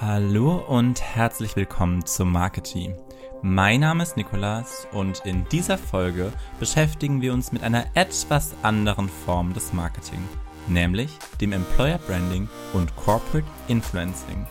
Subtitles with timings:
[0.00, 2.94] Hallo und herzlich willkommen zum Marketing.
[3.42, 9.08] Mein Name ist Nikolas und in dieser Folge beschäftigen wir uns mit einer etwas anderen
[9.08, 10.20] Form des Marketing,
[10.68, 14.46] nämlich dem Employer Branding und Corporate Influencing.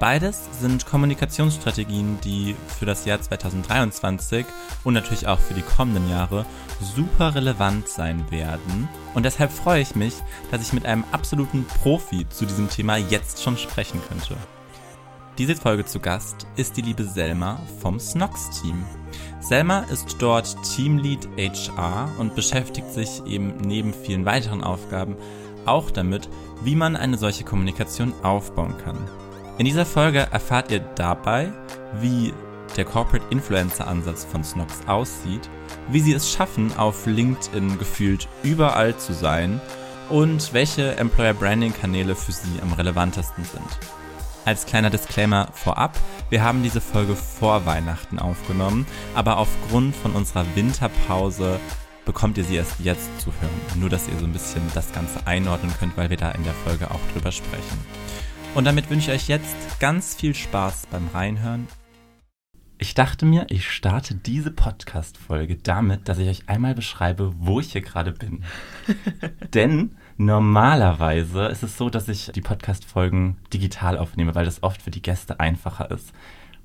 [0.00, 4.44] Beides sind Kommunikationsstrategien, die für das Jahr 2023
[4.84, 6.44] und natürlich auch für die kommenden Jahre
[6.78, 8.86] super relevant sein werden.
[9.14, 10.12] Und deshalb freue ich mich,
[10.50, 14.36] dass ich mit einem absoluten Profi zu diesem Thema jetzt schon sprechen könnte.
[15.36, 18.84] Diese Folge zu Gast ist die liebe Selma vom Snox-Team.
[19.40, 25.16] Selma ist dort Teamlead HR und beschäftigt sich eben neben vielen weiteren Aufgaben
[25.66, 26.28] auch damit,
[26.62, 28.96] wie man eine solche Kommunikation aufbauen kann.
[29.58, 31.52] In dieser Folge erfahrt ihr dabei,
[32.00, 32.32] wie
[32.76, 35.50] der Corporate Influencer Ansatz von Snox aussieht,
[35.88, 39.60] wie sie es schaffen, auf LinkedIn gefühlt überall zu sein
[40.10, 44.03] und welche Employer Branding Kanäle für sie am relevantesten sind.
[44.44, 50.44] Als kleiner Disclaimer vorab, wir haben diese Folge vor Weihnachten aufgenommen, aber aufgrund von unserer
[50.54, 51.58] Winterpause
[52.04, 53.80] bekommt ihr sie erst jetzt zu hören.
[53.80, 56.52] Nur, dass ihr so ein bisschen das Ganze einordnen könnt, weil wir da in der
[56.52, 57.78] Folge auch drüber sprechen.
[58.54, 61.66] Und damit wünsche ich euch jetzt ganz viel Spaß beim Reinhören.
[62.76, 67.72] Ich dachte mir, ich starte diese Podcast-Folge damit, dass ich euch einmal beschreibe, wo ich
[67.72, 68.44] hier gerade bin.
[69.54, 74.92] Denn Normalerweise ist es so, dass ich die Podcast-Folgen digital aufnehme, weil das oft für
[74.92, 76.12] die Gäste einfacher ist.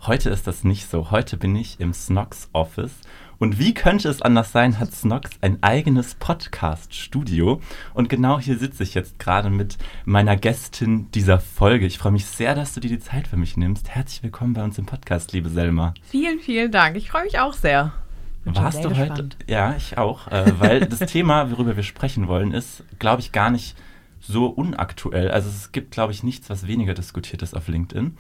[0.02, 1.10] Heute ist das nicht so.
[1.10, 2.94] Heute bin ich im Snox Office.
[3.40, 7.60] Und wie könnte es anders sein, hat Snox ein eigenes Podcast-Studio.
[7.96, 11.88] Und genau hier sitze ich jetzt gerade mit meiner Gästin dieser Folge.
[11.88, 13.90] Ich freue mich sehr, dass du dir die Zeit für mich nimmst.
[13.90, 15.96] Herzlich willkommen bei uns im Podcast, liebe Selma.
[16.04, 16.96] Vielen, vielen Dank.
[16.98, 17.94] Ich freue mich auch sehr.
[18.44, 19.12] Bin Warst du gespannt.
[19.12, 19.30] heute?
[19.48, 20.28] Ja, ich auch.
[20.28, 23.76] Äh, weil das Thema, worüber wir sprechen wollen, ist, glaube ich, gar nicht
[24.22, 25.32] so unaktuell.
[25.32, 28.18] Also es gibt, glaube ich, nichts, was weniger diskutiert ist auf LinkedIn.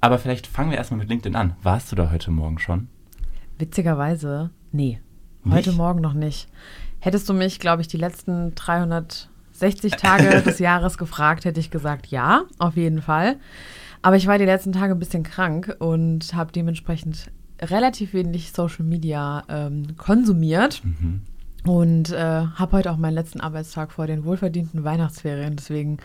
[0.00, 1.56] Aber vielleicht fangen wir erstmal mit LinkedIn an.
[1.62, 2.88] Warst du da heute Morgen schon?
[3.58, 5.00] Witzigerweise, nee.
[5.44, 5.54] Nicht?
[5.54, 6.48] Heute Morgen noch nicht.
[7.00, 12.08] Hättest du mich, glaube ich, die letzten 360 Tage des Jahres gefragt, hätte ich gesagt,
[12.08, 13.36] ja, auf jeden Fall.
[14.02, 17.30] Aber ich war die letzten Tage ein bisschen krank und habe dementsprechend
[17.60, 20.82] relativ wenig Social Media ähm, konsumiert.
[20.84, 21.22] Mhm.
[21.64, 25.56] Und äh, habe heute auch meinen letzten Arbeitstag vor den wohlverdienten Weihnachtsferien.
[25.56, 25.98] Deswegen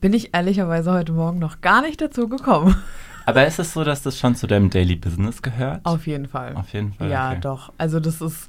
[0.00, 2.74] bin ich ehrlicherweise heute Morgen noch gar nicht dazu gekommen.
[3.26, 5.80] Aber ist es so, dass das schon zu deinem Daily Business gehört?
[5.84, 6.54] Auf jeden Fall.
[6.56, 7.10] Auf jeden Fall.
[7.10, 7.40] Ja, okay.
[7.40, 7.72] doch.
[7.78, 8.46] Also das ist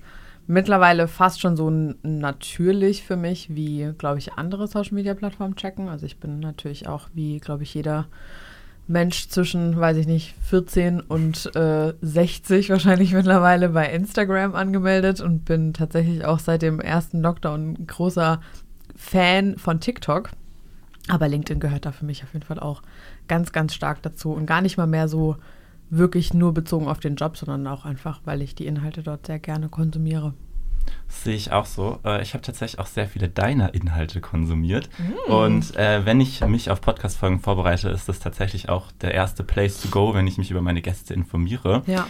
[0.48, 1.70] mittlerweile fast schon so
[2.04, 5.88] natürlich für mich, wie, glaube ich, andere Social-Media-Plattformen checken.
[5.88, 8.06] Also ich bin natürlich auch, wie, glaube ich, jeder
[8.88, 15.46] Mensch zwischen, weiß ich nicht, 14 und äh, 60 wahrscheinlich mittlerweile bei Instagram angemeldet und
[15.46, 18.41] bin tatsächlich auch seit dem ersten Lockdown großer
[18.95, 20.29] Fan von TikTok.
[21.07, 22.81] Aber LinkedIn gehört da für mich auf jeden Fall auch
[23.28, 25.38] ganz, ganz stark dazu und gar nicht mal mehr so
[25.90, 29.40] wirklich nur bezogen auf den Job, sondern auch einfach, weil ich die Inhalte dort sehr
[29.40, 30.34] gerne konsumiere.
[31.07, 32.00] Sehe ich auch so.
[32.06, 34.90] Äh, ich habe tatsächlich auch sehr viele deiner Inhalte konsumiert.
[34.97, 35.31] Mm.
[35.31, 39.81] Und äh, wenn ich mich auf Podcast-Folgen vorbereite, ist das tatsächlich auch der erste Place
[39.81, 41.84] to go, wenn ich mich über meine Gäste informiere.
[41.88, 42.07] Ja.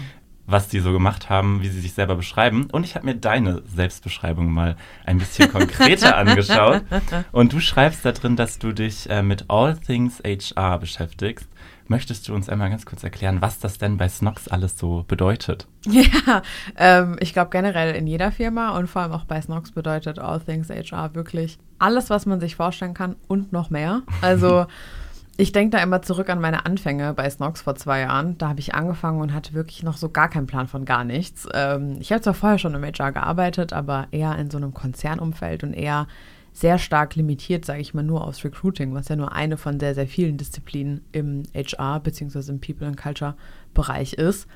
[0.47, 2.68] Was die so gemacht haben, wie sie sich selber beschreiben.
[2.72, 6.84] Und ich habe mir deine Selbstbeschreibung mal ein bisschen konkreter angeschaut.
[7.31, 11.47] Und du schreibst da drin, dass du dich äh, mit All Things HR beschäftigst.
[11.88, 15.68] Möchtest du uns einmal ganz kurz erklären, was das denn bei Snox alles so bedeutet?
[15.88, 16.41] Ja,
[16.78, 20.40] ähm, ich glaube generell in jeder Firma und vor allem auch bei Snox bedeutet All
[20.40, 24.01] Things HR wirklich alles, was man sich vorstellen kann und noch mehr.
[24.22, 24.66] Also
[25.38, 28.38] ich denke da immer zurück an meine Anfänge bei Snox vor zwei Jahren.
[28.40, 31.47] Da habe ich angefangen und hatte wirklich noch so gar keinen Plan von gar nichts.
[31.53, 35.63] Ähm, ich habe zwar vorher schon im HR gearbeitet, aber eher in so einem Konzernumfeld
[35.63, 36.07] und eher
[36.56, 39.94] sehr stark limitiert, sage ich mal, nur aufs Recruiting, was ja nur eine von sehr,
[39.94, 42.50] sehr vielen Disziplinen im HR bzw.
[42.50, 43.36] im People and Culture
[43.74, 44.48] Bereich ist.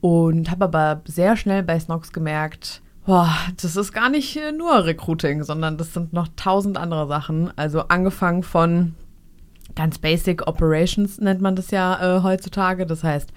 [0.00, 5.42] Und habe aber sehr schnell bei Snox gemerkt, boah, das ist gar nicht nur Recruiting,
[5.42, 7.50] sondern das sind noch tausend andere Sachen.
[7.56, 8.94] Also angefangen von
[9.74, 12.86] ganz basic Operations nennt man das ja äh, heutzutage.
[12.86, 13.32] Das heißt,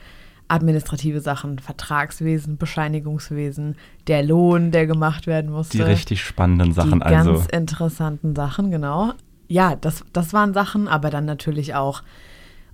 [0.51, 3.75] administrative Sachen, Vertragswesen, Bescheinigungswesen,
[4.07, 5.77] der Lohn, der gemacht werden musste.
[5.77, 7.33] Die richtig spannenden Sachen die also.
[7.33, 9.13] Ganz interessanten Sachen, genau.
[9.47, 12.03] Ja, das, das waren Sachen, aber dann natürlich auch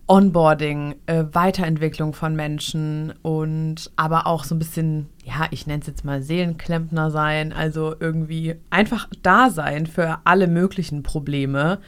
[0.07, 5.87] Onboarding, äh, Weiterentwicklung von Menschen und aber auch so ein bisschen, ja, ich nenne es
[5.87, 11.79] jetzt mal Seelenklempner sein, also irgendwie einfach da sein für alle möglichen Probleme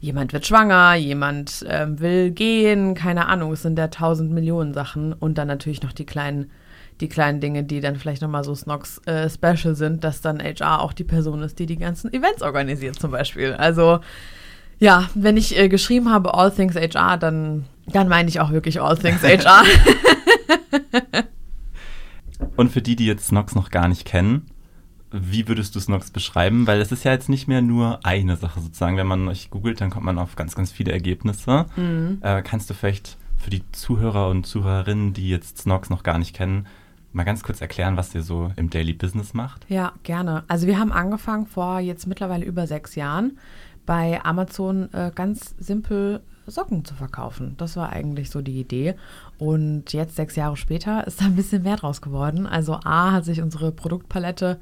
[0.00, 5.12] jemand wird schwanger, jemand ähm, will gehen, keine Ahnung, es sind ja tausend Millionen Sachen
[5.12, 6.50] und dann natürlich noch die kleinen,
[7.00, 10.80] die kleinen Dinge, die dann vielleicht nochmal so Snox äh, Special sind, dass dann HR
[10.80, 13.52] auch die Person ist, die die ganzen Events organisiert zum Beispiel.
[13.52, 14.00] Also
[14.78, 18.80] Ja, wenn ich äh, geschrieben habe All Things HR, dann, dann meine ich auch wirklich
[18.80, 19.64] All Things HR.
[22.56, 24.46] Und für die, die jetzt Snox noch gar nicht kennen,
[25.22, 26.66] wie würdest du Snox beschreiben?
[26.66, 28.96] Weil es ist ja jetzt nicht mehr nur eine Sache sozusagen.
[28.96, 31.66] Wenn man euch googelt, dann kommt man auf ganz, ganz viele Ergebnisse.
[31.76, 32.18] Mhm.
[32.20, 36.34] Äh, kannst du vielleicht für die Zuhörer und Zuhörerinnen, die jetzt Snox noch gar nicht
[36.34, 36.66] kennen,
[37.12, 39.64] mal ganz kurz erklären, was ihr so im Daily Business macht?
[39.68, 40.44] Ja, gerne.
[40.48, 43.38] Also wir haben angefangen vor jetzt mittlerweile über sechs Jahren
[43.86, 47.54] bei Amazon äh, ganz simpel Socken zu verkaufen.
[47.56, 48.94] Das war eigentlich so die Idee.
[49.38, 52.46] Und jetzt, sechs Jahre später, ist da ein bisschen mehr draus geworden.
[52.46, 54.60] Also A hat sich unsere Produktpalette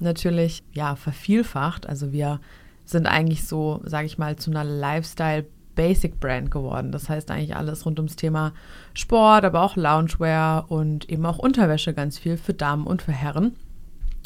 [0.00, 1.88] natürlich ja vervielfacht.
[1.88, 2.40] Also wir
[2.84, 6.90] sind eigentlich so, sage ich mal, zu einer Lifestyle Basic Brand geworden.
[6.90, 8.52] Das heißt eigentlich alles rund ums Thema
[8.94, 13.54] Sport, aber auch Loungewear und eben auch Unterwäsche ganz viel für Damen und für Herren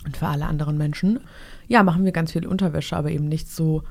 [0.06, 1.20] und für alle anderen Menschen.
[1.68, 3.82] Ja, machen wir ganz viel Unterwäsche, aber eben nicht so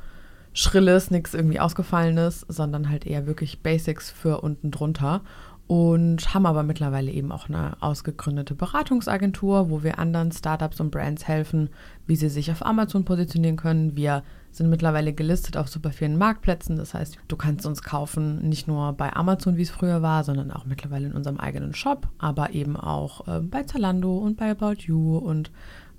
[0.54, 5.22] Schrilles, nichts irgendwie Ausgefallenes, sondern halt eher wirklich Basics für unten drunter.
[5.70, 11.28] Und haben aber mittlerweile eben auch eine ausgegründete Beratungsagentur, wo wir anderen Startups und Brands
[11.28, 11.70] helfen,
[12.08, 13.96] wie sie sich auf Amazon positionieren können.
[13.96, 16.76] Wir sind mittlerweile gelistet auf super vielen Marktplätzen.
[16.76, 20.50] Das heißt, du kannst uns kaufen, nicht nur bei Amazon, wie es früher war, sondern
[20.50, 24.82] auch mittlerweile in unserem eigenen Shop, aber eben auch äh, bei Zalando und bei About
[24.88, 25.52] You und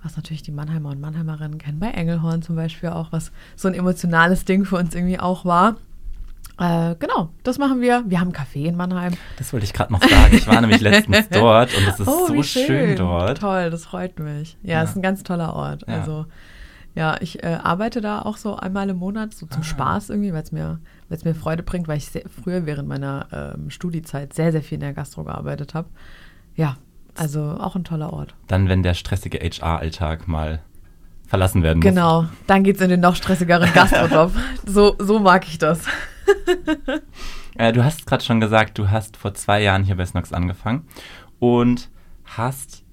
[0.03, 3.73] was natürlich die Mannheimer und Mannheimerinnen kennen, bei Engelhorn zum Beispiel auch, was so ein
[3.73, 5.77] emotionales Ding für uns irgendwie auch war.
[6.61, 8.03] Äh, genau, das machen wir.
[8.05, 9.13] Wir haben Café in Mannheim.
[9.39, 10.35] Das wollte ich gerade noch sagen.
[10.35, 12.65] Ich war nämlich letztens dort und es ist oh, so schön.
[12.67, 12.95] schön.
[12.95, 13.39] dort.
[13.39, 14.57] Toll, das freut mich.
[14.61, 14.91] Ja, es ja.
[14.91, 15.85] ist ein ganz toller Ort.
[15.87, 15.95] Ja.
[15.95, 16.27] Also
[16.93, 19.65] ja, ich äh, arbeite da auch so einmal im Monat, so zum ah.
[19.65, 20.79] Spaß irgendwie, weil es mir,
[21.09, 24.81] mir Freude bringt, weil ich sehr, früher während meiner ähm, Studiezeit sehr, sehr viel in
[24.81, 25.89] der Gastro gearbeitet habe.
[26.55, 26.77] Ja,
[27.15, 28.35] also auch ein toller Ort.
[28.47, 30.61] Dann, wenn der stressige HR-Alltag mal
[31.31, 31.85] verlassen werden muss.
[31.85, 34.33] Genau, dann geht es in den noch stressigeren Gastrojob.
[34.65, 35.85] so, so mag ich das.
[37.55, 40.85] äh, du hast gerade schon gesagt, du hast vor zwei Jahren hier bei Snox angefangen
[41.39, 41.89] und
[42.25, 42.83] hast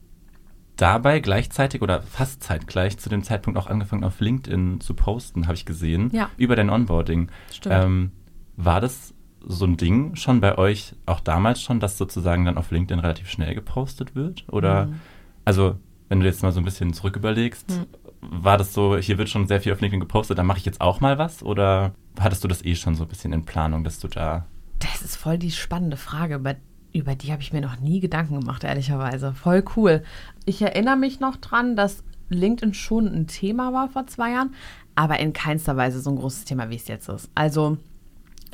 [0.76, 5.56] dabei gleichzeitig oder fast zeitgleich zu dem Zeitpunkt auch angefangen, auf LinkedIn zu posten, habe
[5.56, 6.31] ich gesehen, ja.
[6.37, 7.32] über dein Onboarding.
[7.52, 7.75] Stimmt.
[7.75, 8.12] Ähm,
[8.56, 9.14] war das
[9.44, 13.29] so ein Ding schon bei euch auch damals schon, dass sozusagen dann auf LinkedIn relativ
[13.29, 14.44] schnell gepostet wird?
[14.49, 15.00] Oder, mhm.
[15.44, 15.75] also,
[16.08, 17.87] wenn du jetzt mal so ein bisschen zurück überlegst, mhm.
[18.20, 20.81] War das so, hier wird schon sehr viel auf LinkedIn gepostet, dann mache ich jetzt
[20.81, 21.43] auch mal was?
[21.43, 24.47] Oder hattest du das eh schon so ein bisschen in Planung, dass du da.
[24.79, 26.56] Das ist voll die spannende Frage, über,
[26.93, 29.32] über die habe ich mir noch nie Gedanken gemacht, ehrlicherweise.
[29.32, 30.03] Voll cool.
[30.44, 34.55] Ich erinnere mich noch dran, dass LinkedIn schon ein Thema war vor zwei Jahren,
[34.94, 37.31] aber in keinster Weise so ein großes Thema, wie es jetzt ist.
[37.35, 37.79] Also,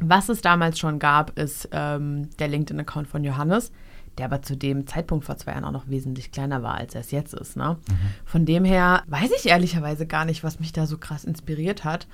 [0.01, 3.73] was es damals schon gab, ist ähm, der LinkedIn-Account von Johannes,
[4.19, 7.01] der aber zu dem Zeitpunkt vor zwei Jahren auch noch wesentlich kleiner war, als er
[7.01, 7.57] es jetzt ist.
[7.57, 7.77] Ne?
[7.89, 7.95] Mhm.
[8.25, 12.07] Von dem her weiß ich ehrlicherweise gar nicht, was mich da so krass inspiriert hat.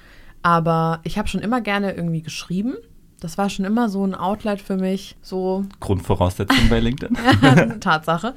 [0.42, 2.74] Aber ich habe schon immer gerne irgendwie geschrieben.
[3.20, 5.16] Das war schon immer so ein Outlet für mich.
[5.20, 7.16] So Grundvoraussetzung bei LinkedIn.
[7.80, 8.34] Tatsache.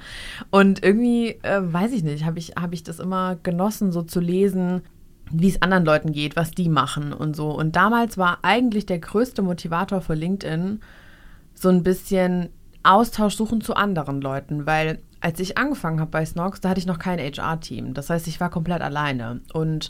[0.51, 4.19] Und irgendwie, äh, weiß ich nicht, habe ich, hab ich das immer genossen, so zu
[4.19, 4.81] lesen,
[5.31, 7.51] wie es anderen Leuten geht, was die machen und so.
[7.51, 10.81] Und damals war eigentlich der größte Motivator für LinkedIn
[11.53, 12.49] so ein bisschen
[12.83, 16.85] Austausch suchen zu anderen Leuten, weil als ich angefangen habe bei Snox, da hatte ich
[16.85, 17.93] noch kein HR-Team.
[17.93, 19.41] Das heißt, ich war komplett alleine.
[19.53, 19.89] Und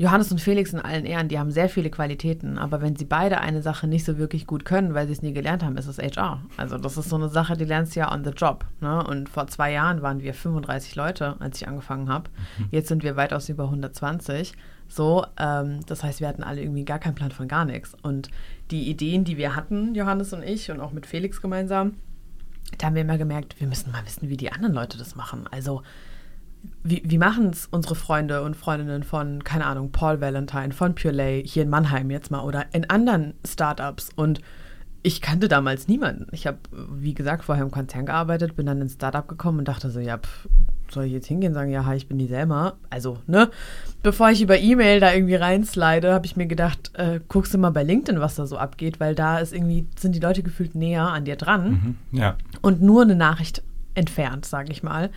[0.00, 3.42] Johannes und Felix in allen Ehren, die haben sehr viele Qualitäten, aber wenn sie beide
[3.42, 5.98] eine Sache nicht so wirklich gut können, weil sie es nie gelernt haben, ist es
[5.98, 6.40] HR.
[6.56, 8.64] Also das ist so eine Sache, die lernst du ja on the job.
[8.80, 9.04] Ne?
[9.04, 12.30] Und vor zwei Jahren waren wir 35 Leute, als ich angefangen habe.
[12.58, 12.68] Mhm.
[12.70, 14.54] Jetzt sind wir weitaus über 120.
[14.90, 17.96] So, ähm, das heißt, wir hatten alle irgendwie gar keinen Plan von gar nichts.
[18.02, 18.28] Und
[18.72, 21.94] die Ideen, die wir hatten, Johannes und ich und auch mit Felix gemeinsam,
[22.76, 25.46] da haben wir immer gemerkt, wir müssen mal wissen, wie die anderen Leute das machen.
[25.50, 25.82] Also
[26.82, 31.42] wie, wie machen es unsere Freunde und Freundinnen von, keine Ahnung, Paul Valentine, von Purelay,
[31.46, 34.10] hier in Mannheim jetzt mal oder in anderen Startups?
[34.16, 34.40] Und
[35.02, 36.26] ich kannte damals niemanden.
[36.32, 39.88] Ich habe, wie gesagt, vorher im Konzern gearbeitet, bin dann ins Startup gekommen und dachte
[39.90, 40.48] so, ja, pff,
[40.92, 42.74] soll ich jetzt hingehen und sagen, ja, hi, ich bin die Selma?
[42.88, 43.50] Also, ne?
[44.02, 47.70] Bevor ich über E-Mail da irgendwie reinslide, habe ich mir gedacht, äh, guckst du mal
[47.70, 51.08] bei LinkedIn, was da so abgeht, weil da ist irgendwie, sind die Leute gefühlt näher
[51.08, 51.96] an dir dran.
[52.10, 52.36] Mhm, ja.
[52.62, 53.62] Und nur eine Nachricht
[53.94, 55.10] entfernt, sage ich mal.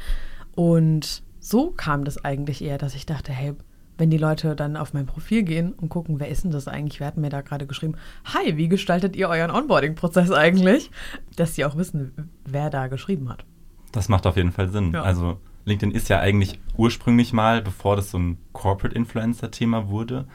[0.56, 3.54] Und so kam das eigentlich eher, dass ich dachte, hey,
[3.98, 7.00] wenn die Leute dann auf mein Profil gehen und gucken, wer ist denn das eigentlich?
[7.00, 7.96] Wer hat mir da gerade geschrieben?
[8.26, 10.90] Hi, wie gestaltet ihr euren Onboarding-Prozess eigentlich?
[11.36, 13.46] Dass sie auch wissen, wer da geschrieben hat.
[13.92, 14.92] Das macht auf jeden Fall Sinn.
[14.94, 15.04] Ja.
[15.04, 20.28] Also LinkedIn ist ja eigentlich ursprünglich mal, bevor das so ein Corporate Influencer-Thema wurde,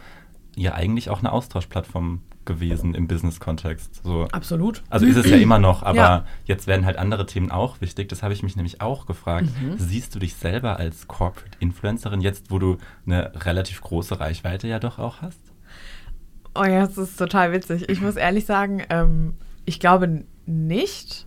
[0.56, 4.02] ja eigentlich auch eine Austauschplattform gewesen im Business-Kontext.
[4.02, 4.26] So.
[4.32, 4.82] Absolut.
[4.88, 6.24] Also ist es ja immer noch, aber ja.
[6.46, 8.08] jetzt werden halt andere Themen auch wichtig.
[8.08, 9.50] Das habe ich mich nämlich auch gefragt.
[9.60, 9.74] Mhm.
[9.76, 14.78] Siehst du dich selber als Corporate Influencerin jetzt, wo du eine relativ große Reichweite ja
[14.78, 15.40] doch auch hast?
[16.54, 17.88] Oh ja, das ist total witzig.
[17.88, 19.34] Ich muss ehrlich sagen, ähm,
[19.66, 21.26] ich glaube nicht.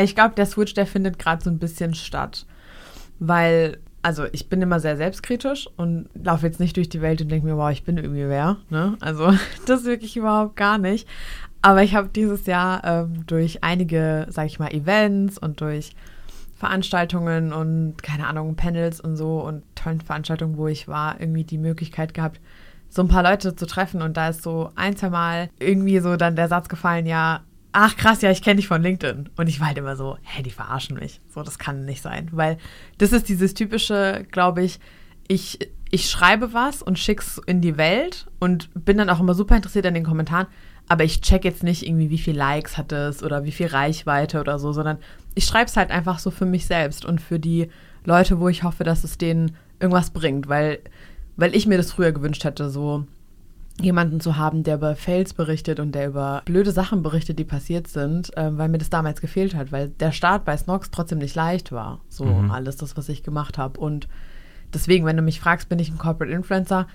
[0.00, 2.46] Ich glaube, der Switch, der findet gerade so ein bisschen statt.
[3.18, 7.28] Weil, also ich bin immer sehr selbstkritisch und laufe jetzt nicht durch die Welt und
[7.28, 8.58] denke mir, wow, ich bin irgendwie wer.
[8.70, 8.96] Ne?
[9.00, 9.32] Also
[9.66, 11.08] das wirklich überhaupt gar nicht.
[11.62, 15.96] Aber ich habe dieses Jahr ähm, durch einige, sage ich mal, Events und durch
[16.54, 21.58] Veranstaltungen und keine Ahnung, Panels und so und tollen Veranstaltungen, wo ich war, irgendwie die
[21.58, 22.40] Möglichkeit gehabt,
[22.88, 24.00] so ein paar Leute zu treffen.
[24.00, 27.42] Und da ist so ein, zwei Mal irgendwie so dann der Satz gefallen, ja,
[27.78, 29.28] ach krass, ja, ich kenne dich von LinkedIn.
[29.36, 31.20] Und ich war halt immer so, hä, die verarschen mich.
[31.28, 32.30] So, das kann nicht sein.
[32.32, 32.56] Weil
[32.96, 34.80] das ist dieses typische, glaube ich,
[35.28, 35.58] ich,
[35.90, 39.84] ich schreibe was und schick's in die Welt und bin dann auch immer super interessiert
[39.84, 40.46] an den Kommentaren.
[40.88, 44.40] Aber ich check jetzt nicht irgendwie, wie viel Likes hat es oder wie viel Reichweite
[44.40, 44.96] oder so, sondern
[45.34, 47.68] ich schreibe es halt einfach so für mich selbst und für die
[48.04, 50.78] Leute, wo ich hoffe, dass es denen irgendwas bringt, weil,
[51.36, 53.04] weil ich mir das früher gewünscht hätte, so
[53.80, 57.88] jemanden zu haben, der über Fails berichtet und der über blöde Sachen berichtet, die passiert
[57.88, 61.34] sind, äh, weil mir das damals gefehlt hat, weil der Start bei Snox trotzdem nicht
[61.34, 62.00] leicht war.
[62.08, 62.50] So mhm.
[62.50, 63.78] alles das, was ich gemacht habe.
[63.78, 64.08] Und
[64.72, 66.86] deswegen, wenn du mich fragst, bin ich ein Corporate Influencer?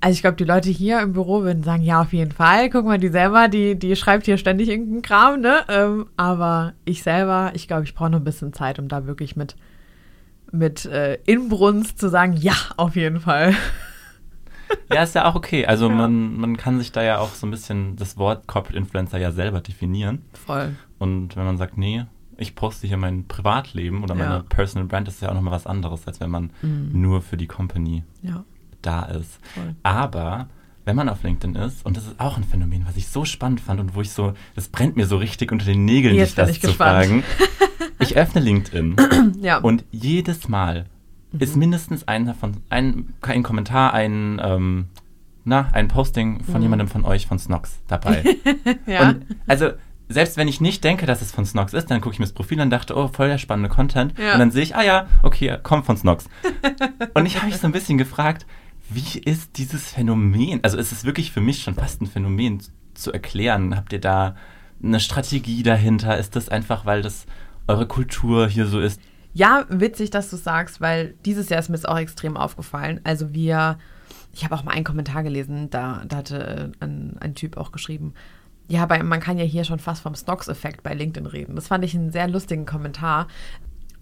[0.00, 2.68] Also ich glaube, die Leute hier im Büro würden sagen, ja, auf jeden Fall.
[2.68, 5.60] Guck mal, die selber, die, die schreibt hier ständig irgendeinen Kram, ne?
[5.68, 9.36] Ähm, aber ich selber, ich glaube, ich brauche noch ein bisschen Zeit, um da wirklich
[9.36, 9.56] mit,
[10.52, 13.54] mit äh, Inbrunst zu sagen, ja, auf jeden Fall.
[14.92, 15.66] Ja, ist ja auch okay.
[15.66, 15.94] Also ja.
[15.94, 19.32] man, man kann sich da ja auch so ein bisschen das Wort Corporate Influencer ja
[19.32, 20.22] selber definieren.
[20.32, 20.76] Voll.
[20.98, 22.04] Und wenn man sagt, nee,
[22.36, 24.44] ich poste hier mein Privatleben oder meine ja.
[24.48, 26.90] Personal Brand, ist ja auch nochmal was anderes, als wenn man mhm.
[26.92, 28.44] nur für die Company ja
[28.86, 29.38] da ist.
[29.54, 29.74] Voll.
[29.82, 30.48] Aber
[30.84, 33.60] wenn man auf LinkedIn ist, und das ist auch ein Phänomen, was ich so spannend
[33.60, 36.46] fand und wo ich so, das brennt mir so richtig unter den Nägeln, Jetzt dich
[36.46, 37.06] das zu gespannt.
[37.06, 37.24] fragen.
[37.98, 38.96] Ich öffne LinkedIn
[39.40, 39.58] ja.
[39.58, 40.84] und jedes Mal
[41.36, 41.42] mhm.
[41.42, 44.86] ist mindestens ein, davon, ein, ein Kommentar, ein, ähm,
[45.44, 46.62] na, ein Posting von mhm.
[46.62, 48.24] jemandem von euch von Snox dabei.
[48.86, 49.10] ja.
[49.10, 49.70] Und also
[50.08, 52.32] selbst wenn ich nicht denke, dass es von Snox ist, dann gucke ich mir das
[52.34, 54.16] Profil an und dachte, oh, voll der spannende Content.
[54.18, 54.34] Ja.
[54.34, 56.28] Und dann sehe ich, ah ja, okay, kommt von Snox.
[57.14, 58.46] und ich habe mich so ein bisschen gefragt,
[58.88, 60.60] wie ist dieses Phänomen?
[60.62, 62.62] Also ist es wirklich für mich schon fast ein Phänomen
[62.94, 63.76] zu erklären?
[63.76, 64.36] Habt ihr da
[64.82, 66.16] eine Strategie dahinter?
[66.18, 67.26] Ist das einfach, weil das
[67.66, 69.00] eure Kultur hier so ist?
[69.36, 73.02] Ja, witzig, dass du sagst, weil dieses Jahr ist mir das auch extrem aufgefallen.
[73.04, 73.76] Also wir,
[74.32, 78.14] ich habe auch mal einen Kommentar gelesen, da, da hatte ein, ein Typ auch geschrieben,
[78.66, 81.54] ja, bei, man kann ja hier schon fast vom Stocks-Effekt bei LinkedIn reden.
[81.54, 83.28] Das fand ich einen sehr lustigen Kommentar.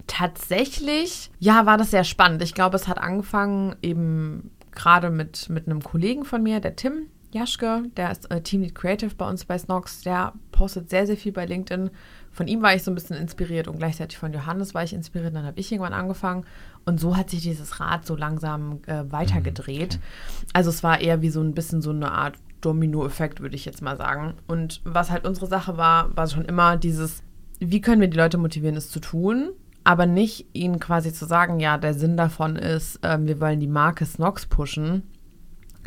[0.07, 2.41] Tatsächlich, ja, war das sehr spannend.
[2.41, 7.09] Ich glaube, es hat angefangen eben gerade mit, mit einem Kollegen von mir, der Tim
[7.33, 11.33] Jaschke, der ist äh, Teamlead Creative bei uns bei Snox, der postet sehr, sehr viel
[11.33, 11.91] bei LinkedIn.
[12.35, 15.35] Von ihm war ich so ein bisschen inspiriert und gleichzeitig von Johannes war ich inspiriert.
[15.35, 16.45] Dann habe ich irgendwann angefangen
[16.85, 19.95] und so hat sich dieses Rad so langsam äh, weitergedreht.
[19.95, 20.47] Okay.
[20.53, 23.83] Also es war eher wie so ein bisschen so eine Art Domino-Effekt, würde ich jetzt
[23.83, 24.35] mal sagen.
[24.49, 27.23] Und was halt unsere Sache war, war schon immer dieses,
[27.61, 29.53] wie können wir die Leute motivieren, es zu tun?
[29.85, 33.69] aber nicht ihnen quasi zu sagen, ja, der Sinn davon ist, ähm, wir wollen die
[33.69, 35.03] Marke Snox pushen,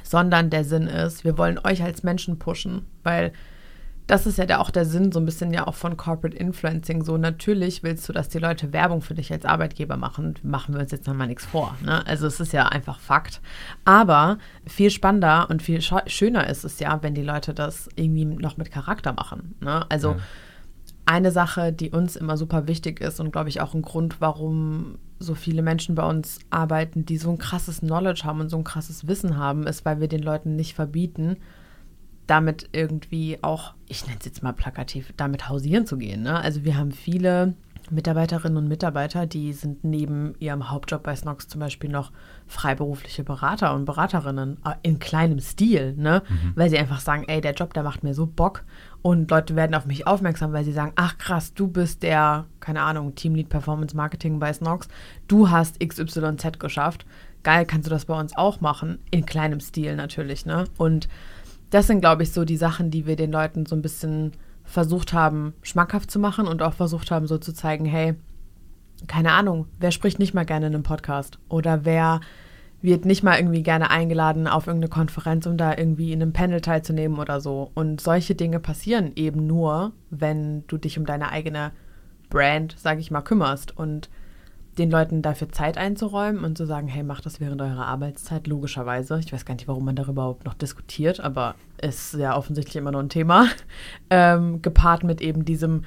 [0.04, 3.34] sondern der Sinn ist, wir wollen euch als Menschen pushen, weil
[4.08, 7.04] das ist ja der, auch der Sinn so ein bisschen ja auch von Corporate Influencing.
[7.04, 10.36] So natürlich willst du, dass die Leute Werbung für dich als Arbeitgeber machen.
[10.44, 11.76] Machen wir uns jetzt nochmal nichts vor.
[11.84, 12.06] Ne?
[12.08, 13.42] Also es ist ja einfach Fakt.
[13.84, 18.56] Aber viel spannender und viel schöner ist es ja, wenn die Leute das irgendwie noch
[18.56, 19.56] mit Charakter machen.
[19.60, 19.86] Ne?
[19.90, 20.18] Also ja
[21.08, 24.98] eine Sache, die uns immer super wichtig ist und glaube ich auch ein Grund, warum
[25.20, 28.66] so viele Menschen bei uns arbeiten, die so ein krasses Knowledge haben und so ein
[28.66, 31.38] krasses Wissen haben, ist, weil wir den Leuten nicht verbieten,
[32.27, 36.24] damit irgendwie auch, ich nenne es jetzt mal plakativ, damit hausieren zu gehen.
[36.24, 36.39] Ne?
[36.39, 37.55] Also wir haben viele
[37.89, 42.12] Mitarbeiterinnen und Mitarbeiter, die sind neben ihrem Hauptjob bei Snox zum Beispiel noch
[42.46, 46.22] freiberufliche Berater und Beraterinnen äh, in kleinem Stil, ne?
[46.27, 46.53] Mhm.
[46.55, 48.63] Weil sie einfach sagen, ey, der Job, der macht mir so Bock
[49.01, 52.81] und Leute werden auf mich aufmerksam, weil sie sagen, ach krass, du bist der, keine
[52.81, 54.88] Ahnung, Teamlead Performance Marketing bei Snox,
[55.27, 57.05] du hast XYZ geschafft,
[57.43, 60.65] geil, kannst du das bei uns auch machen, in kleinem Stil natürlich, ne?
[60.77, 61.07] Und
[61.69, 64.31] das sind, glaube ich, so die Sachen, die wir den Leuten so ein bisschen
[64.63, 68.15] versucht haben, schmackhaft zu machen und auch versucht haben, so zu zeigen, hey,
[69.07, 71.39] keine Ahnung, wer spricht nicht mal gerne in einem Podcast?
[71.50, 72.19] Oder wer
[72.81, 76.62] wird nicht mal irgendwie gerne eingeladen auf irgendeine Konferenz, um da irgendwie in einem Panel
[76.62, 77.71] teilzunehmen oder so.
[77.74, 81.71] Und solche Dinge passieren eben nur, wenn du dich um deine eigene
[82.29, 83.75] Brand, sage ich mal, kümmerst.
[83.77, 84.09] Und
[84.77, 89.19] den Leuten dafür Zeit einzuräumen und zu sagen, hey, macht das während eurer Arbeitszeit, logischerweise.
[89.19, 92.91] Ich weiß gar nicht, warum man darüber überhaupt noch diskutiert, aber ist ja offensichtlich immer
[92.91, 93.48] noch ein Thema.
[94.10, 95.84] Ähm, gepaart mit eben diesem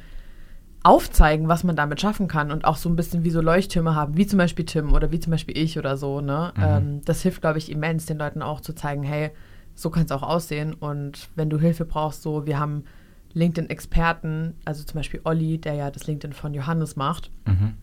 [0.83, 4.17] Aufzeigen, was man damit schaffen kann und auch so ein bisschen wie so Leuchttürme haben,
[4.17, 6.21] wie zum Beispiel Tim oder wie zum Beispiel ich oder so.
[6.21, 6.53] Ne?
[6.57, 6.63] Mhm.
[6.63, 9.31] Ähm, das hilft, glaube ich, immens, den Leuten auch zu zeigen, hey,
[9.75, 10.75] so kann es auch aussehen.
[10.75, 12.85] Und wenn du Hilfe brauchst, so, wir haben
[13.33, 17.31] LinkedIn-Experten, also zum Beispiel Olli, der ja das LinkedIn von Johannes macht.
[17.47, 17.75] Mhm.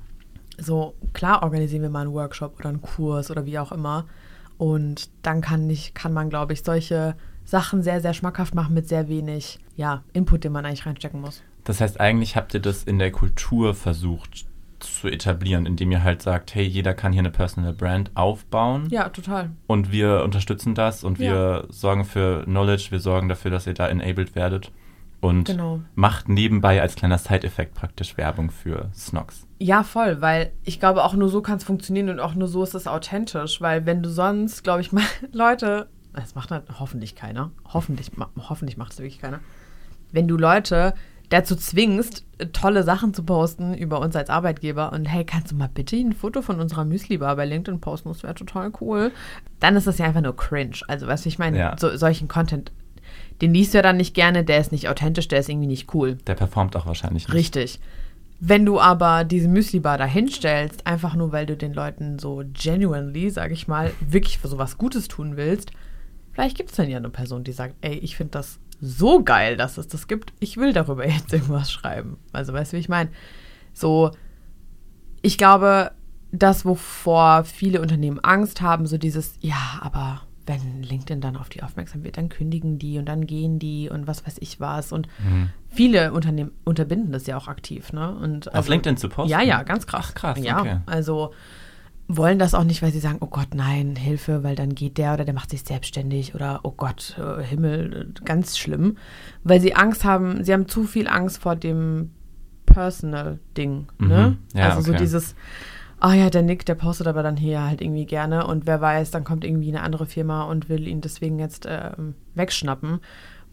[0.58, 4.06] So, klar organisieren wir mal einen Workshop oder einen Kurs oder wie auch immer.
[4.58, 8.88] Und dann kann, ich, kann man, glaube ich, solche Sachen sehr, sehr schmackhaft machen mit
[8.88, 11.44] sehr wenig ja, Input, den man eigentlich reinstecken muss.
[11.64, 14.46] Das heißt, eigentlich habt ihr das in der Kultur versucht
[14.80, 18.88] zu etablieren, indem ihr halt sagt, hey, jeder kann hier eine Personal Brand aufbauen.
[18.90, 19.50] Ja, total.
[19.66, 21.64] Und wir unterstützen das und wir Ja.
[21.70, 24.72] sorgen für Knowledge, wir sorgen dafür, dass ihr da enabled werdet.
[25.20, 25.82] Und Genau.
[25.96, 29.48] macht nebenbei als kleiner Side-Effekt praktisch Werbung für Snox.
[29.60, 32.62] Ja, voll, weil ich glaube, auch nur so kann es funktionieren und auch nur so
[32.64, 37.16] ist es authentisch, weil wenn du sonst, glaube ich, mal Leute, das macht halt hoffentlich
[37.16, 38.12] keiner, hoffentlich,
[38.48, 39.40] hoffentlich macht es wirklich keiner,
[40.12, 40.94] wenn du Leute
[41.30, 45.68] dazu zwingst, tolle Sachen zu posten über uns als Arbeitgeber und hey, kannst du mal
[45.68, 49.12] bitte ein Foto von unserer Müsli-Bar bei LinkedIn posten, das wäre total cool,
[49.60, 50.78] dann ist das ja einfach nur cringe.
[50.88, 51.76] Also, weißt du, ich meine, Ja.
[51.78, 52.72] so, solchen Content,
[53.42, 55.94] den liest du ja dann nicht gerne, der ist nicht authentisch, der ist irgendwie nicht
[55.94, 56.16] cool.
[56.28, 57.34] Der performt auch wahrscheinlich nicht.
[57.34, 57.80] Richtig.
[58.40, 63.30] Wenn du aber diese Müsli-Bar da hinstellst, einfach nur weil du den Leuten so genuinely,
[63.30, 65.72] sag ich mal, wirklich für sowas Gutes tun willst,
[66.34, 69.58] vielleicht gibt es dann ja eine Person, die sagt, ey, ich finde das so geil,
[69.58, 72.18] dass es das gibt, ich will darüber jetzt irgendwas schreiben.
[72.32, 73.10] Also weißt du, wie ich meine?
[73.74, 74.12] So,
[75.22, 75.92] ich glaube,
[76.32, 81.62] das, wovor viele Unternehmen Angst haben, so dieses, ja, aber wenn LinkedIn dann auf die
[81.62, 84.92] aufmerksam wird, dann kündigen die und dann gehen die und was weiß ich was.
[84.92, 85.50] Und Mhm.
[85.70, 88.16] viele Unternehmen unterbinden das ja auch aktiv, ne?
[88.16, 89.30] Und Auf LinkedIn zu posten?
[89.30, 90.08] Ja, ja, ganz krass.
[90.10, 90.78] Ach, krass, ja, okay.
[90.86, 91.34] Also
[92.10, 95.14] wollen das auch nicht, weil sie sagen, oh Gott, nein, Hilfe, weil dann geht der
[95.14, 98.98] oder der macht sich selbstständig oder oh Gott, äh, Himmel, äh, ganz schlimm.
[99.44, 102.12] Weil sie Angst haben, sie haben zu viel Angst vor dem
[102.66, 104.38] Personal-Ding, ne?
[104.54, 104.58] Mhm.
[104.58, 105.02] Ja, also so okay.
[105.02, 105.36] dieses,
[106.00, 109.12] ah ja, der Nick, der postet aber dann hier halt irgendwie gerne und wer weiß,
[109.12, 113.00] dann kommt irgendwie eine andere Firma und will ihn deswegen jetzt ähm, wegschnappen.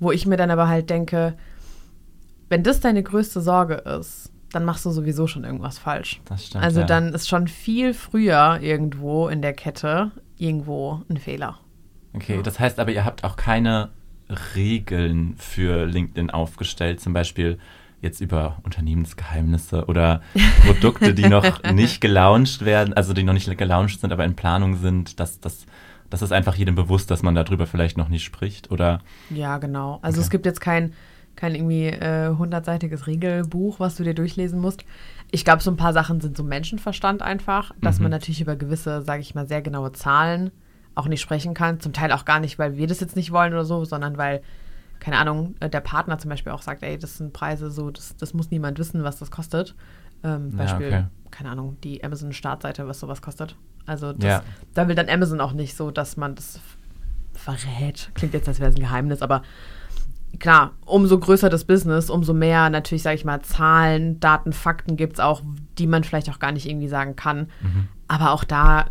[0.00, 1.36] Wo ich mir dann aber halt denke,
[2.48, 6.20] wenn das deine größte Sorge ist, dann machst du sowieso schon irgendwas falsch.
[6.26, 6.64] Das stimmt.
[6.64, 6.86] Also ja.
[6.86, 11.58] dann ist schon viel früher irgendwo in der Kette irgendwo ein Fehler.
[12.14, 13.90] Okay, das heißt aber, ihr habt auch keine
[14.54, 17.58] Regeln für LinkedIn aufgestellt, zum Beispiel
[18.04, 20.22] jetzt über Unternehmensgeheimnisse oder
[20.64, 24.76] Produkte, die noch nicht gelauncht werden, also die noch nicht gelauncht sind, aber in Planung
[24.76, 25.66] sind, dass das
[26.10, 29.98] das ist einfach jedem bewusst, dass man darüber vielleicht noch nicht spricht oder Ja, genau.
[30.02, 30.24] Also Okay.
[30.26, 30.92] es gibt jetzt kein,
[31.34, 34.84] kein irgendwie äh, hundertseitiges Regelbuch, was du dir durchlesen musst.
[35.32, 38.04] Ich glaube, so ein paar Sachen sind so Menschenverstand einfach, dass Mhm.
[38.04, 40.52] man natürlich über gewisse, sage ich mal, sehr genaue Zahlen
[40.94, 41.80] auch nicht sprechen kann.
[41.80, 44.42] Zum Teil auch gar nicht, weil wir das jetzt nicht wollen oder so, sondern weil,
[45.00, 48.16] keine Ahnung, äh, der Partner zum Beispiel auch sagt, ey, das sind Preise so, das,
[48.16, 49.74] das muss niemand wissen, was das kostet.
[50.22, 51.04] Ähm, Ja, Beispiel, okay.
[51.30, 53.56] keine Ahnung, die Amazon-Startseite, was sowas kostet.
[53.86, 54.42] Also das, Ja.
[54.72, 56.60] da will dann Amazon auch nicht so, dass man das
[57.34, 58.10] verrät.
[58.14, 59.42] Klingt jetzt, als wäre es ein Geheimnis, aber
[60.38, 65.14] klar, umso größer das Business, umso mehr natürlich, sage ich mal, Zahlen, Daten, Fakten gibt
[65.14, 65.42] es auch,
[65.78, 67.48] die man vielleicht auch gar nicht irgendwie sagen kann.
[67.60, 67.88] Mhm.
[68.06, 68.82] Aber auch da,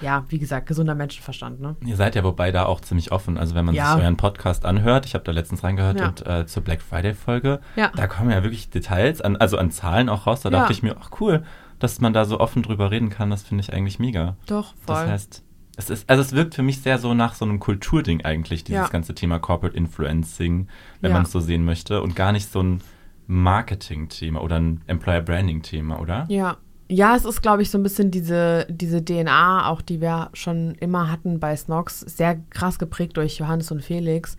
[0.00, 1.74] äh, ja, wie gesagt, gesunder Menschenverstand, ne?
[1.84, 3.36] ihr seid ja wobei da auch ziemlich offen.
[3.36, 3.94] Also wenn man Ja.
[3.94, 6.08] sich euren Podcast anhört, ich habe da letztens reingehört Ja.
[6.08, 7.90] und äh, zur Black Friday Folge, Ja.
[7.96, 10.42] da kommen ja wirklich Details, an, also an Zahlen auch raus.
[10.42, 11.42] Da dachte ich mir, ach cool,
[11.80, 14.36] dass man da so offen drüber reden kann, das finde ich eigentlich mega.
[14.46, 14.94] Doch, voll.
[14.94, 15.42] Das heißt,
[15.76, 18.82] es ist, also es wirkt für mich sehr so nach so einem Kulturding eigentlich, dieses
[18.84, 18.88] Ja.
[18.88, 20.68] ganze Thema Corporate Influencing,
[21.00, 21.16] wenn Ja.
[21.16, 22.80] man es so sehen möchte, und gar nicht so ein
[23.26, 26.26] Marketing-Thema oder ein Employer Branding-Thema, oder?
[26.28, 26.56] Ja.
[26.88, 30.74] Ja, es ist, glaube ich, so ein bisschen diese, diese DNA, auch die wir schon
[30.74, 34.36] immer hatten bei Snox, sehr krass geprägt durch Johannes und Felix.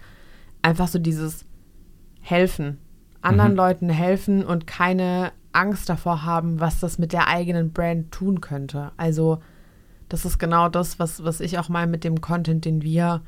[0.62, 1.46] Einfach so dieses
[2.22, 2.78] Helfen.
[3.24, 3.58] Anderen Mhm.
[3.58, 8.92] Leuten helfen und keine Angst davor haben, was das mit der eigenen Brand tun könnte.
[8.98, 9.40] Also,
[10.14, 13.22] das ist genau das, was, was ich auch mal mit dem Content, den wir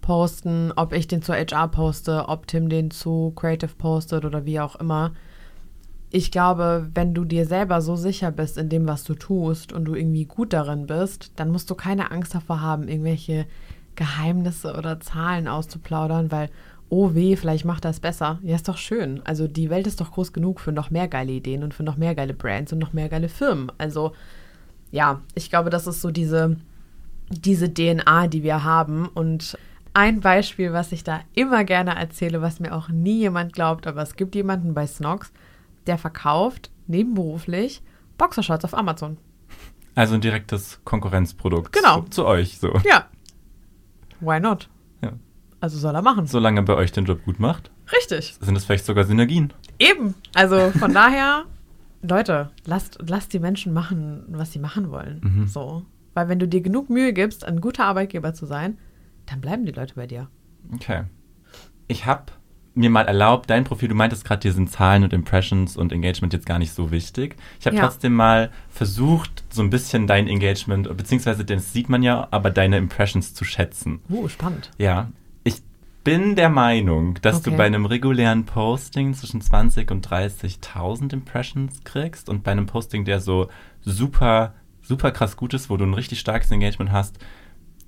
[0.00, 4.60] posten, ob ich den zur HR poste, ob Tim den zu Creative postet oder wie
[4.60, 5.12] auch immer
[6.14, 9.84] ich glaube, wenn du dir selber so sicher bist in dem, was du tust und
[9.84, 13.46] du irgendwie gut darin bist, dann musst du keine Angst davor haben, irgendwelche
[13.96, 16.50] Geheimnisse oder Zahlen auszuplaudern, weil,
[16.88, 18.38] oh weh, vielleicht macht das besser.
[18.44, 19.22] Ja, ist doch schön.
[19.24, 21.96] Also die Welt ist doch groß genug für noch mehr geile Ideen und für noch
[21.96, 23.72] mehr geile Brands und noch mehr geile Firmen.
[23.78, 24.12] Also
[24.94, 26.56] ja, ich glaube, das ist so diese,
[27.28, 29.08] diese DNA, die wir haben.
[29.08, 29.58] Und
[29.92, 34.02] ein Beispiel, was ich da immer gerne erzähle, was mir auch nie jemand glaubt, aber
[34.02, 35.32] es gibt jemanden bei Snox,
[35.88, 37.82] der verkauft nebenberuflich
[38.18, 39.16] Boxershorts auf Amazon.
[39.96, 42.02] Also ein direktes Konkurrenzprodukt Genau.
[42.02, 42.72] zu, zu euch, so.
[42.84, 43.06] Ja.
[44.20, 44.68] Why not?
[45.02, 45.12] Ja.
[45.60, 46.26] Also soll er machen.
[46.26, 48.36] Solange er bei euch den Job gut macht, Richtig.
[48.40, 49.52] sind es vielleicht sogar Synergien.
[49.80, 50.14] Eben.
[50.34, 51.44] Also von daher,
[52.08, 55.20] Leute, lasst, lasst die Menschen machen, was sie machen wollen.
[55.22, 55.46] Mhm.
[55.46, 55.82] So.
[56.14, 58.78] Weil wenn du dir genug Mühe gibst, ein guter Arbeitgeber zu sein,
[59.26, 60.28] dann bleiben die Leute bei dir.
[60.74, 61.04] Okay.
[61.88, 62.24] Ich habe
[62.74, 66.32] mir mal erlaubt, dein Profil, du meintest gerade, dir sind Zahlen und Impressions und Engagement
[66.32, 67.36] jetzt gar nicht so wichtig.
[67.60, 67.82] Ich habe Ja.
[67.86, 72.76] trotzdem mal versucht, so ein bisschen dein Engagement, beziehungsweise das sieht man ja, aber deine
[72.78, 74.00] Impressions zu schätzen.
[74.10, 74.70] Uh, spannend.
[74.76, 75.08] Ja,
[76.04, 77.56] bin der Meinung, dass du Okay.
[77.58, 83.20] bei einem regulären Posting zwischen 20 und 30.000 Impressions kriegst und bei einem Posting, der
[83.20, 83.48] so
[83.80, 87.18] super, super krass gut ist, wo du ein richtig starkes Engagement hast,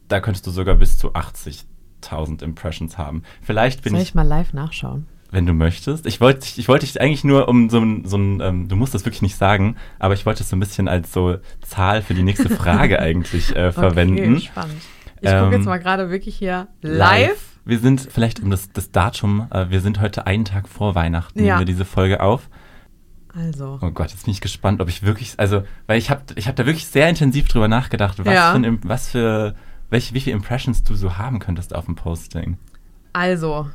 [0.09, 3.22] da könntest du sogar bis zu 80.000 Impressions haben.
[3.42, 5.07] Vielleicht bin Soll ich, ich mal live nachschauen?
[5.33, 6.07] wenn du möchtest.
[6.07, 8.76] Ich wollte dich- ich wollte dich eigentlich nur um so ein, so ein ähm, du
[8.76, 12.00] musst das wirklich nicht sagen, aber ich wollte es so ein bisschen als so Zahl
[12.00, 14.37] für die nächste Frage eigentlich äh, verwenden.
[14.37, 14.81] Okay, spannend.
[15.20, 17.45] Ich Ähm, gucke jetzt mal gerade wirklich hier live.
[17.66, 21.38] Wir sind vielleicht um das, das Datum, äh, wir sind heute einen Tag vor Weihnachten,
[21.40, 21.44] Ja.
[21.57, 22.48] nehmen wir diese Folge auf.
[23.35, 26.48] Also, Oh Gott, jetzt bin ich gespannt, ob ich wirklich, also, weil ich habe ich
[26.48, 28.52] hab da wirklich sehr intensiv drüber nachgedacht, was Ja.
[28.55, 29.55] für, was für,
[29.90, 32.57] welche, wie viele Impressions du so haben könntest auf dem Posting.
[33.12, 33.68] also,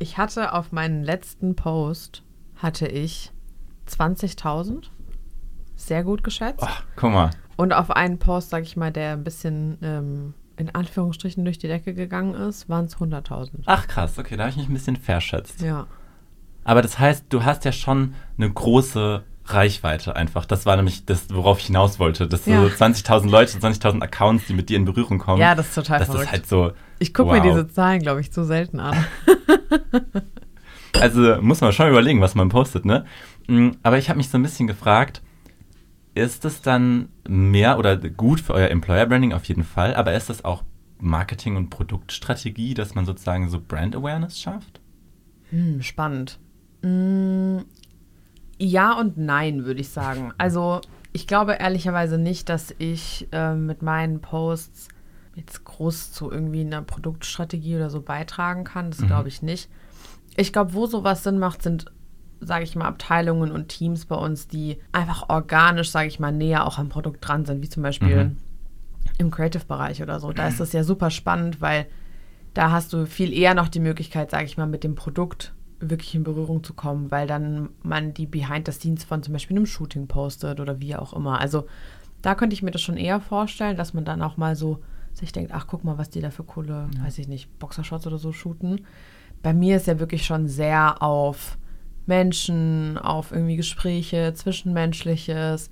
[0.00, 2.24] ich hatte auf meinen letzten Post,
[2.56, 3.30] hatte ich
[3.88, 4.90] 20.000.
[5.76, 6.62] Sehr gut geschätzt.
[6.62, 7.30] Oh, guck mal.
[7.56, 11.68] Und auf einen Post, sag ich mal, der ein bisschen ähm, in Anführungsstrichen durch die
[11.68, 13.50] Decke gegangen ist, waren es 100.000.
[13.66, 15.60] Ach krass, okay, da habe ich mich ein bisschen verschätzt.
[15.60, 15.86] Ja.
[16.64, 20.46] Aber das heißt, du hast ja schon eine große Reichweite einfach.
[20.46, 22.26] Das war nämlich das, worauf ich hinaus wollte.
[22.26, 22.62] Dass Ja.
[22.62, 25.40] so 20.000 Leute, 20.000 Accounts, die mit dir in Berührung kommen.
[25.40, 26.24] Ja, das ist total das verrückt.
[26.24, 26.72] ist halt so.
[26.98, 27.36] Ich gucke wow.
[27.36, 28.96] mir diese Zahlen, glaube ich, zu selten an.
[31.00, 33.04] Also muss man schon überlegen, was man postet, ne?
[33.48, 35.22] Mm, Aber ich habe mich so ein bisschen gefragt,
[36.14, 40.30] ist es dann mehr oder gut für euer Employer Branding auf jeden Fall, aber ist
[40.30, 40.62] das auch
[41.00, 44.80] Marketing- und Produktstrategie, dass man sozusagen so Brand Awareness schafft?
[45.50, 46.38] Hm, spannend.
[46.82, 47.58] Mm,
[48.58, 50.32] ja und nein, würde ich sagen.
[50.38, 50.80] Also,
[51.12, 54.88] ich glaube ehrlicherweise nicht, dass ich ähm, mit meinen Posts
[55.36, 58.90] jetzt groß zu irgendwie einer Produktstrategie oder so beitragen kann.
[58.90, 59.06] Das Mhm.
[59.08, 59.68] glaube ich nicht.
[60.36, 61.86] Ich glaube, wo sowas Sinn macht, sind,
[62.46, 66.66] sage ich mal, Abteilungen und Teams bei uns, die einfach organisch, sage ich mal, näher
[66.66, 68.36] auch am Produkt dran sind, wie zum Beispiel Mhm.
[69.18, 70.32] im Creative-Bereich oder so.
[70.32, 71.86] Da ist das ja super spannend, weil
[72.54, 76.14] da hast du viel eher noch die Möglichkeit, sage ich mal, mit dem Produkt wirklich
[76.14, 79.66] in Berührung zu kommen, weil dann man die Behind the Scenes von zum Beispiel einem
[79.66, 81.40] Shooting postet oder wie auch immer.
[81.40, 81.66] Also
[82.22, 84.80] da könnte ich mir das schon eher vorstellen, dass man dann auch mal so
[85.12, 88.18] sich denkt, ach guck mal, was die da für coole, weiß ich nicht, Boxershots oder
[88.18, 88.86] so shooten.
[89.42, 91.58] Bei mir ist ja wirklich schon sehr auf
[92.06, 95.70] Menschen, auf irgendwie Gespräche, Zwischenmenschliches.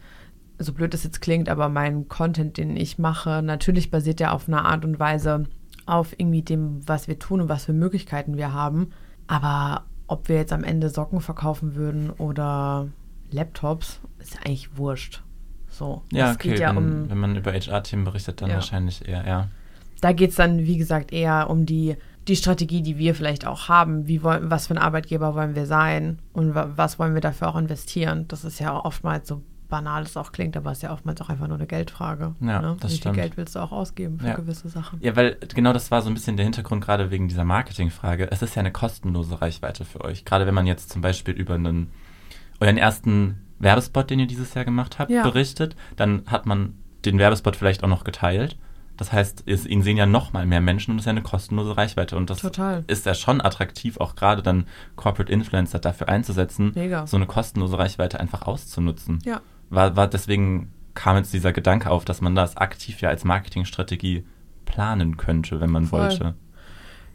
[0.59, 4.49] So blöd es jetzt klingt, aber mein Content, den ich mache, natürlich basiert ja auf
[4.49, 5.45] einer Art und Weise
[5.87, 8.91] auf irgendwie dem, was wir tun und was für Möglichkeiten wir haben.
[9.27, 12.89] Aber ob wir jetzt am Ende Socken verkaufen würden oder
[13.31, 15.23] Laptops, ist eigentlich wurscht.
[15.69, 16.03] So.
[16.13, 18.57] Ja, es okay, geht ja wenn, um wenn man über HR-Themen berichtet, dann Ja.
[18.57, 19.49] wahrscheinlich eher, ja.
[20.01, 21.97] da geht es dann, wie gesagt, eher um die,
[22.29, 24.07] die Strategie, die wir vielleicht auch haben.
[24.07, 27.49] Wie wollen, was für ein Arbeitgeber wollen wir sein und wa was wollen wir dafür
[27.49, 28.27] auch investieren?
[28.29, 31.31] Das ist ja oftmals so banal es auch klingt, aber es ist ja oftmals auch
[31.31, 32.35] einfach nur eine Geldfrage.
[32.41, 32.77] Ja, ne?
[32.79, 33.15] das Wie stimmt.
[33.15, 34.35] viel Geld willst du auch ausgeben für Ja.
[34.35, 34.99] gewisse Sachen?
[35.03, 38.31] Ja, weil genau das war so ein bisschen der Hintergrund gerade wegen dieser Marketingfrage.
[38.31, 40.27] Es ist ja eine kostenlose Reichweite für euch.
[40.27, 41.91] Gerade wenn man jetzt zum Beispiel über einen,
[42.61, 45.23] euren ersten Werbespot, den ihr dieses Jahr gemacht habt, Ja.
[45.23, 46.75] berichtet, dann hat man
[47.07, 48.59] den Werbespot vielleicht auch noch geteilt.
[49.03, 51.23] Das heißt, es, ihn sehen ja noch mal mehr Menschen und es ist ja eine
[51.23, 52.17] kostenlose Reichweite.
[52.17, 52.85] Und das Total.
[52.87, 57.05] ist ja schon attraktiv, auch gerade dann Corporate Influencer dafür einzusetzen, Mega.
[57.09, 59.19] so eine kostenlose Reichweite einfach auszunutzen.
[59.25, 59.41] Ja.
[59.71, 64.25] War, war deswegen kam jetzt dieser Gedanke auf, dass man das aktiv ja als Marketingstrategie
[64.67, 66.03] planen könnte, wenn man Voll.
[66.03, 66.35] wollte.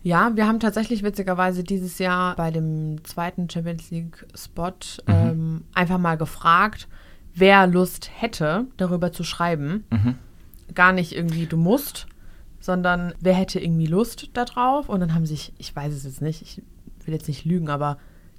[0.03, 4.73] Ja, wir haben tatsächlich witzigerweise dieses Jahr bei dem zweiten Champions League Spot
[5.07, 5.13] Mhm.
[5.13, 6.89] ähm, einfach mal gefragt,
[7.33, 9.85] wer Lust hätte, darüber zu schreiben.
[9.89, 10.15] Mhm.
[10.73, 12.07] Gar nicht irgendwie du musst,
[12.59, 14.89] sondern wer hätte irgendwie Lust darauf.
[14.89, 16.61] Und dann haben sich, ich weiß es jetzt nicht, ich
[17.05, 17.97] will jetzt nicht lügen, aber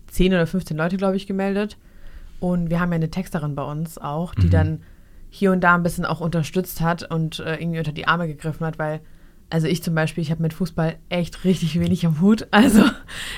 [0.09, 1.77] 10 oder 15 Leute, glaube ich, gemeldet.
[2.41, 4.51] Und wir haben ja eine Texterin bei uns auch, die Mhm.
[4.51, 4.81] dann
[5.31, 8.65] hier und da ein bisschen auch unterstützt hat und äh, irgendwie unter die Arme gegriffen
[8.67, 9.01] hat, weil,
[9.51, 12.47] also ich zum Beispiel, ich habe mit Fußball echt richtig wenig am Hut.
[12.53, 12.85] Also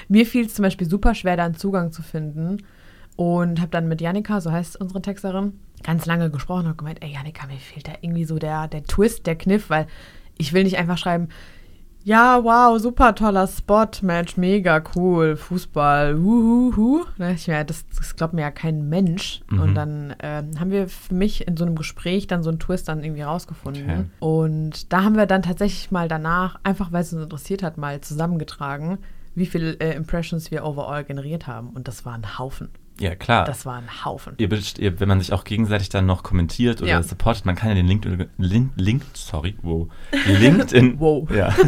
[0.09, 2.59] mir fiel es zum Beispiel super schwer, da einen Zugang zu finden.
[3.17, 7.13] Und habe dann mit Janika, so heißt unsere Texterin, ganz lange gesprochen und gemeint, ey
[7.13, 9.87] Janika, mir fehlt da irgendwie so der, der Twist, der Kniff, weil
[10.39, 11.29] ich will nicht einfach schreiben,
[12.03, 17.05] ja, wow, super toller Spot, Match, mega cool, Fußball, huhuhu.
[17.35, 19.43] Ich mir, das, das glaubt mir ja kein Mensch.
[19.51, 19.61] Mhm.
[19.61, 22.89] Und dann ähm, haben wir für mich in so einem Gespräch dann so einen Twist
[22.89, 23.85] dann irgendwie rausgefunden.
[23.85, 24.05] Okay.
[24.19, 28.01] Und da haben wir dann tatsächlich mal danach, einfach weil es uns interessiert hat, mal
[28.01, 28.99] zusammengetragen,
[29.35, 31.69] wie viele äh, Impressions wir overall generiert haben.
[31.69, 32.71] Und das war ein Haufen.
[33.01, 33.45] Ja, klar.
[33.47, 34.35] Das war ein Haufen.
[34.39, 37.03] ihr, ihr, wenn man sich auch gegenseitig dann noch kommentiert oder Ja.
[37.03, 38.07] supportet, man kann ja den Link,
[38.39, 39.89] Link, Link sorry, wow,
[40.27, 41.29] LinkedIn, Wow.
[41.31, 41.53] ja,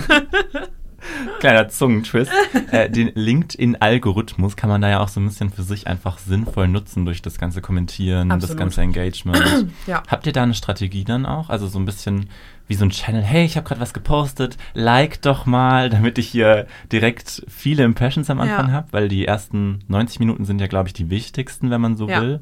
[1.40, 2.30] Kleiner Zungentwist.
[2.70, 6.68] Äh, den LinkedIn-Algorithmus kann man da ja auch so ein bisschen für sich einfach sinnvoll
[6.68, 8.50] nutzen durch das ganze Kommentieren, Absolut.
[8.50, 9.42] das ganze Engagement.
[9.88, 10.02] Ja.
[10.06, 11.48] Habt ihr da eine Strategie dann auch?
[11.50, 12.28] Also so ein bisschen
[12.68, 16.28] wie so ein Channel, hey, ich habe gerade was gepostet, like doch mal, damit ich
[16.28, 18.72] hier direkt viele Impressions am Anfang Ja.
[18.72, 22.08] habe, weil die ersten 90 Minuten sind ja, glaube ich, die wichtigsten, wenn man so
[22.08, 22.20] Ja.
[22.20, 22.40] will.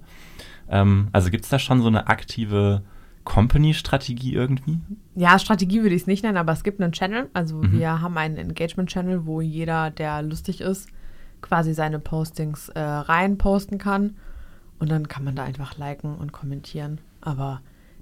[0.68, 2.82] Ähm, also gibt es da schon so eine aktive
[3.24, 4.78] Company-Strategie irgendwie?
[5.14, 7.28] Ja, Strategie würde ich es nicht nennen, aber es gibt einen Channel.
[7.32, 7.72] Also Mhm.
[7.72, 10.88] wir haben einen Engagement-Channel, wo jeder, der lustig ist,
[11.40, 14.16] quasi seine Postings äh, rein posten kann.
[14.78, 16.98] Und dann kann man da einfach liken und kommentieren.
[17.20, 17.60] Aber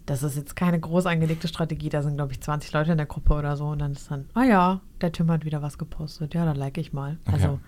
[0.08, 1.88] das ist jetzt keine groß angelegte Strategie.
[1.88, 3.66] Da sind, glaube ich, 20 Leute in der Gruppe oder so.
[3.66, 6.34] Und dann ist dann, ah ja, der Tim hat wieder was gepostet.
[6.34, 7.18] Ja, dann like ich mal.
[7.26, 7.34] Okay.
[7.36, 7.60] Also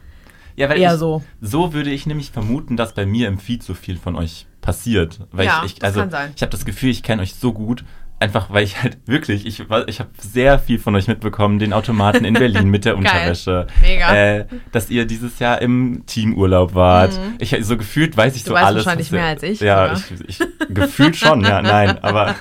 [0.57, 1.23] Ja, weil Eher ich, so.
[1.41, 5.21] So würde ich nämlich vermuten, dass bei mir im Feed so viel von euch passiert.
[5.33, 6.33] Weil Ja, ich, ich das also kann sein.
[6.35, 7.85] ich habe das Gefühl, ich kenne euch so gut.
[8.21, 12.27] Einfach weil ich halt wirklich, ich, ich habe sehr viel von euch mitbekommen, den Automaten
[12.27, 12.97] in Berlin mit der.
[12.99, 13.67] Unterwäsche.
[13.81, 14.15] Mega.
[14.15, 17.19] Äh, dass ihr dieses Jahr im Teamurlaub wart.
[17.39, 18.45] Ich so gefühlt weiß ich Mhm.
[18.45, 18.85] Du so weißt alles.
[18.85, 22.35] wahrscheinlich mehr als ich, Ja, ich, ich gefühlt schon, ja, nein, aber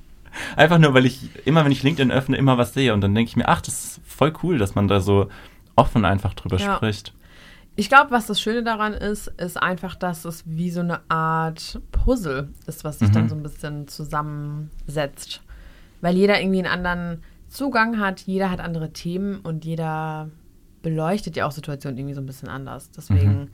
[0.56, 3.28] einfach nur, weil ich immer, wenn ich LinkedIn öffne, immer was sehe und dann denke
[3.28, 5.28] ich mir, ach, das ist voll cool, dass man da so
[5.76, 6.76] offen einfach drüber Ja.
[6.76, 7.12] spricht.
[7.78, 11.78] Ich glaube, was das Schöne daran ist, ist einfach, dass es wie so eine Art
[11.92, 13.12] Puzzle ist, was sich Mhm.
[13.12, 15.42] dann so ein bisschen zusammensetzt.
[16.00, 20.30] Weil jeder irgendwie einen anderen Zugang hat, jeder hat andere Themen und jeder
[20.82, 22.90] beleuchtet ja auch Situationen irgendwie so ein bisschen anders.
[22.92, 23.48] Deswegen Mhm.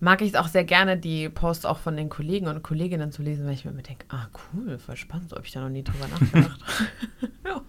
[0.00, 3.22] mag ich es auch sehr gerne, die Posts auch von den Kollegen und Kolleginnen zu
[3.22, 5.82] lesen, weil ich mir immer denke, ah cool, voll spannend, habe ich da noch nie
[5.84, 6.60] drüber nachgedacht.
[7.44, 7.60] ja.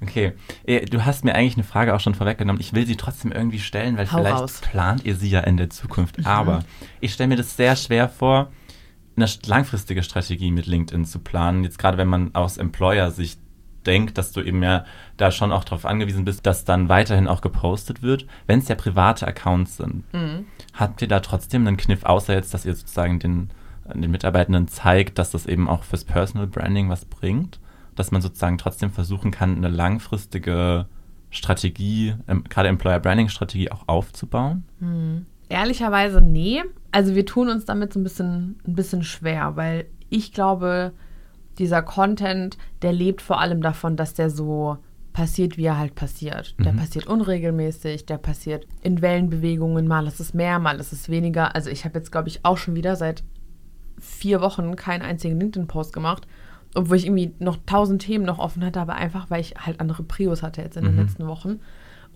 [0.00, 0.32] Okay,
[0.64, 2.60] Eh, du hast mir eigentlich eine Frage auch schon vorweggenommen.
[2.60, 4.60] Ich will sie trotzdem irgendwie stellen, weil Hau vielleicht raus.
[4.60, 6.24] plant ihr sie ja in der Zukunft.
[6.24, 6.60] Aber
[7.00, 8.50] ich stelle mir das sehr schwer vor,
[9.16, 11.64] eine st- langfristige Strategie mit LinkedIn zu planen.
[11.64, 13.40] Jetzt gerade wenn man aus Employer-Sicht
[13.86, 14.84] denkt, dass du eben ja
[15.16, 18.26] da schon auch darauf angewiesen bist, dass dann weiterhin auch gepostet wird.
[18.46, 20.04] Wenn es ja private Accounts sind,
[20.74, 23.50] habt ihr da trotzdem einen Kniff, außer jetzt, dass ihr sozusagen den,
[23.94, 27.58] den Mitarbeitenden zeigt, dass das eben auch fürs Personal Branding was bringt?
[27.98, 30.86] Dass man sozusagen trotzdem versuchen kann, eine langfristige
[31.30, 34.64] Strategie, ähm, gerade Employer Branding Strategie auch aufzubauen?
[35.48, 36.62] Ehrlicherweise nee.
[36.92, 40.92] Also wir tun uns damit so ein bisschen, ein bisschen schwer, weil ich glaube,
[41.58, 44.78] dieser Content, der lebt vor allem davon, dass der so
[45.12, 46.54] passiert, wie er halt passiert.
[46.64, 51.56] Der passiert unregelmäßig, der passiert in Wellenbewegungen, mal ist es mehr, mal ist es weniger.
[51.56, 53.24] Also ich habe jetzt, glaube ich, auch schon wieder seit
[53.98, 56.28] vier Wochen keinen einzigen LinkedIn-Post gemacht,
[56.74, 60.02] obwohl ich irgendwie noch tausend Themen noch offen hatte, aber einfach, weil ich halt andere
[60.02, 61.60] Prios hatte jetzt in den letzten Wochen.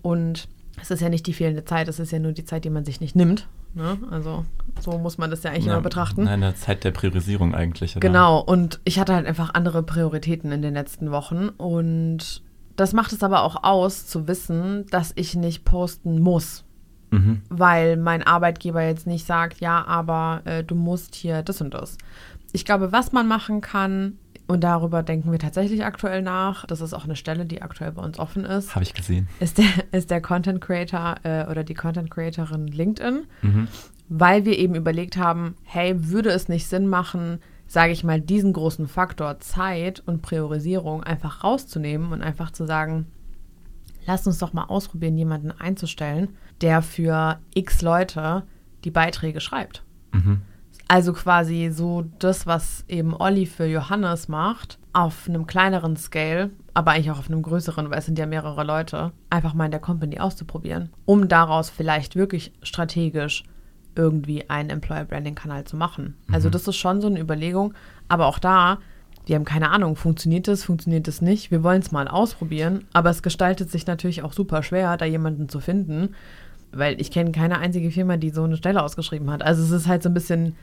[0.01, 0.47] Und
[0.81, 2.85] es ist ja nicht die fehlende Zeit, es ist ja nur die Zeit, die man
[2.85, 3.47] sich nicht nimmt.
[3.75, 3.97] Ne?
[4.11, 4.45] Also
[4.81, 6.27] so muss man das ja eigentlich Ja, immer betrachten.
[6.27, 7.95] Eine Zeit der Priorisierung eigentlich.
[7.95, 8.07] Oder?
[8.07, 12.43] Genau, und ich hatte halt einfach andere Prioritäten in den letzten Wochen und
[12.75, 16.63] das macht es aber auch aus, zu wissen, dass ich nicht posten muss,
[17.11, 17.41] Mhm.
[17.49, 21.97] weil mein Arbeitgeber jetzt nicht sagt, ja, aber äh, du musst hier das und das.
[22.51, 26.93] Ich glaube, was man machen kann, und darüber denken wir tatsächlich aktuell nach, das ist
[26.93, 29.27] auch eine Stelle, die aktuell bei uns offen ist, Habe ich gesehen.
[29.39, 33.67] ist der, ist der Content Creator äh, oder die Content Creatorin LinkedIn, Mhm.
[34.09, 38.53] weil wir eben überlegt haben, hey, würde es nicht Sinn machen, sage ich mal, diesen
[38.53, 43.07] großen Faktor Zeit und Priorisierung einfach rauszunehmen und einfach zu sagen,
[44.05, 48.43] lass uns doch mal ausprobieren, jemanden einzustellen, der für x Leute
[48.83, 49.83] die Beiträge schreibt.
[50.11, 50.41] Mhm.
[50.93, 56.91] Also quasi so das, was eben Olli für Johannes macht, auf einem kleineren Scale, aber
[56.91, 59.79] eigentlich auch auf einem größeren, weil es sind ja mehrere Leute, einfach mal in der
[59.79, 63.43] Company auszuprobieren, um daraus vielleicht wirklich strategisch
[63.95, 66.15] irgendwie einen Employer Branding Kanal zu machen.
[66.31, 67.73] Also das ist schon so eine Überlegung,
[68.07, 68.77] aber auch da,
[69.25, 71.49] wir haben keine Ahnung, funktioniert das, funktioniert das nicht.
[71.49, 75.49] Wir wollen es mal ausprobieren, aber es gestaltet sich natürlich auch super schwer, da jemanden
[75.49, 76.13] zu finden,
[76.71, 79.41] weil ich kenne keine einzige Firma, die so eine Stelle ausgeschrieben hat.
[79.41, 80.55] Also es ist halt so ein bisschen,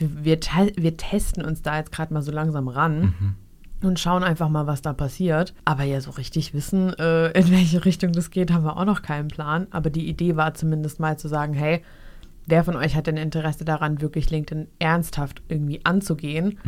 [0.00, 3.14] wir, wir, te wir testen uns da jetzt gerade mal so langsam ran
[3.82, 5.54] und schauen einfach mal, was da passiert.
[5.64, 9.02] Aber ja, so richtig wissen, äh, in welche Richtung das geht, haben wir auch noch
[9.02, 9.66] keinen Plan.
[9.70, 11.82] Aber die Idee war zumindest mal zu sagen, hey,
[12.46, 16.58] wer von euch hat denn Interesse daran, wirklich LinkedIn ernsthaft irgendwie anzugehen?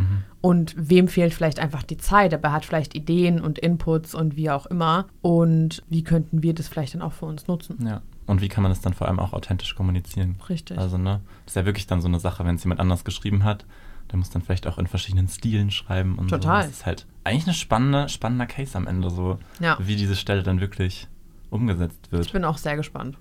[0.41, 4.37] Und wem fehlt vielleicht einfach die Zeit, aber er hat vielleicht Ideen und Inputs und
[4.37, 5.07] wie auch immer.
[5.23, 7.79] Und wie könnten wir das vielleicht dann auch für uns nutzen?
[7.85, 8.03] Ja.
[8.27, 10.37] Und wie kann man das dann vor allem auch authentisch kommunizieren?
[10.49, 10.79] Richtig.
[10.79, 13.43] Also, ne, das ist ja wirklich dann so eine Sache, wenn es jemand anders geschrieben
[13.45, 13.67] hat,
[14.11, 16.63] der muss dann vielleicht auch in verschiedenen Stilen schreiben und Total.
[16.63, 16.69] so.
[16.69, 19.77] Das ist halt eigentlich eine spannende, spannender Case am Ende, so Ja.
[19.81, 21.09] wie diese Stelle dann wirklich
[21.51, 22.33] umgesetzt Ich wird.
[22.33, 23.17] bin auch sehr gespannt.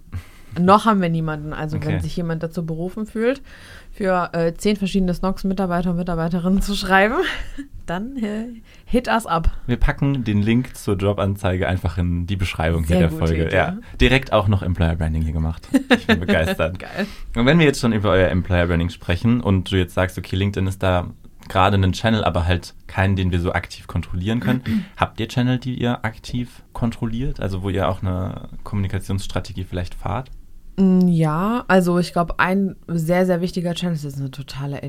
[0.60, 1.54] Noch haben wir niemanden.
[1.54, 1.88] Also Okay.
[1.88, 3.42] wenn sich jemand dazu berufen fühlt,
[3.92, 7.16] für äh, zehn verschiedene Snox-Mitarbeiter und Mitarbeiterinnen zu schreiben,
[7.86, 8.48] dann äh,
[8.86, 9.50] hit us up.
[9.68, 13.46] Wir packen den Link zur Jobanzeige einfach in die Beschreibung Sehr hier der Folge.
[13.46, 13.56] Idee.
[13.56, 15.68] Ja, direkt auch noch Employer Branding hier gemacht.
[15.98, 16.80] Ich bin begeistert.
[16.80, 17.06] Geil.
[17.36, 20.36] Und wenn wir jetzt schon über euer Employer Branding sprechen und du jetzt sagst, okay,
[20.36, 21.08] LinkedIn ist da
[21.50, 24.86] gerade ein Channel, aber halt keinen, den wir so aktiv kontrollieren können.
[24.96, 27.42] Habt ihr Channel, die ihr aktiv kontrolliert?
[27.42, 30.30] Also wo ihr auch eine Kommunikationsstrategie vielleicht fahrt?
[30.78, 34.82] Mm, Ja, also ich glaube, ein sehr, sehr wichtiger Channel ist eine totale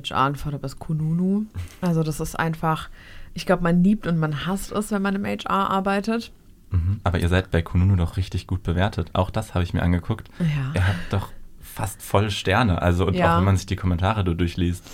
[0.54, 1.44] aber ist Kununu.
[1.80, 2.88] Also das ist einfach,
[3.34, 6.32] ich glaube, man liebt und man hasst es, wenn man im HR arbeitet.
[6.70, 7.00] Mhm.
[7.04, 9.10] Aber ihr seid bei Kununu doch richtig gut bewertet.
[9.12, 10.28] Auch das habe ich mir angeguckt.
[10.38, 10.72] Ja.
[10.74, 11.28] Ihr habt doch
[11.60, 12.80] fast voll Sterne.
[12.80, 13.34] Also und Ja.
[13.34, 14.84] auch wenn man sich die Kommentare so durchliest.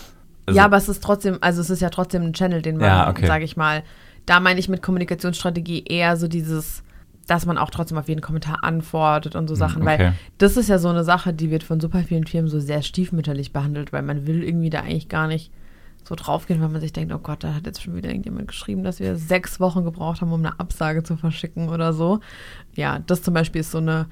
[0.47, 2.87] Also, ja, aber es ist trotzdem, also es ist ja trotzdem ein Channel, den man,
[2.87, 3.27] Ja, okay.
[3.27, 3.83] sage ich mal,
[4.27, 6.83] da meine ich mit Kommunikationsstrategie eher so dieses,
[7.29, 9.99] dass man auch trotzdem auf jeden Kommentar antwortet und so Sachen, okay.
[9.99, 12.83] weil das ist ja so eine Sache, die wird von super vielen Firmen so sehr
[12.83, 15.53] stiefmütterlich behandelt, weil man will irgendwie da eigentlich gar nicht
[16.05, 18.83] so draufgehen, weil man sich denkt, oh Gott, da hat jetzt schon wieder irgendjemand geschrieben,
[18.83, 22.21] dass wir sechs Wochen gebraucht haben, um eine Absage zu verschicken oder so.
[22.75, 24.07] Ja, das zum Beispiel ist so eine,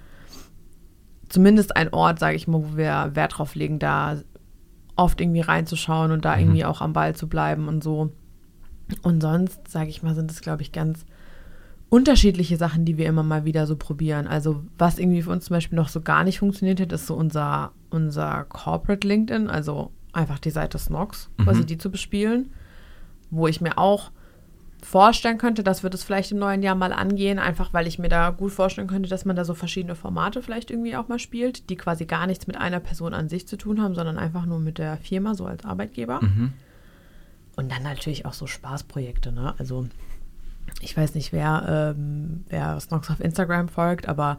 [1.31, 4.17] zumindest ein Ort, sage ich mal, wo wir Wert drauf legen, da
[4.95, 6.43] oft irgendwie reinzuschauen und da Mhm.
[6.43, 8.13] irgendwie auch am Ball zu bleiben und so.
[9.03, 11.07] Und sonst, sage ich mal, sind es, glaube ich, ganz
[11.89, 14.27] unterschiedliche Sachen, die wir immer mal wieder so probieren.
[14.27, 17.15] Also was irgendwie für uns zum Beispiel noch so gar nicht funktioniert hat, ist so
[17.15, 21.67] unser, unser Corporate LinkedIn, also einfach die Seite Snox, quasi Mhm.
[21.67, 22.51] die zu bespielen,
[23.31, 24.11] wo ich mir auch
[24.83, 28.09] vorstellen könnte, dass wir das vielleicht im neuen Jahr mal angehen, einfach weil ich mir
[28.09, 31.71] da gut vorstellen könnte, dass man da so verschiedene Formate vielleicht irgendwie auch mal spielt,
[31.71, 34.59] die quasi gar nichts mit einer Person an sich zu tun haben, sondern einfach nur
[34.59, 36.21] mit der Firma, so als Arbeitgeber.
[36.23, 36.53] Mhm.
[37.57, 39.55] Und dann natürlich auch so Spaßprojekte, ne?
[39.59, 39.87] Also
[40.81, 44.39] ich weiß nicht, wer, ähm, wer Snox auf Instagram folgt, aber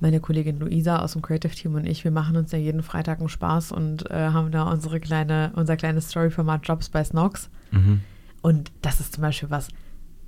[0.00, 3.18] meine Kollegin Luisa aus dem Creative Team und ich, wir machen uns ja jeden Freitag
[3.18, 7.50] einen Spaß und äh, haben da unsere kleine, unser kleines Story-Format Jobs bei Snox.
[7.72, 8.00] Mhm.
[8.40, 9.68] Und das ist zum Beispiel was,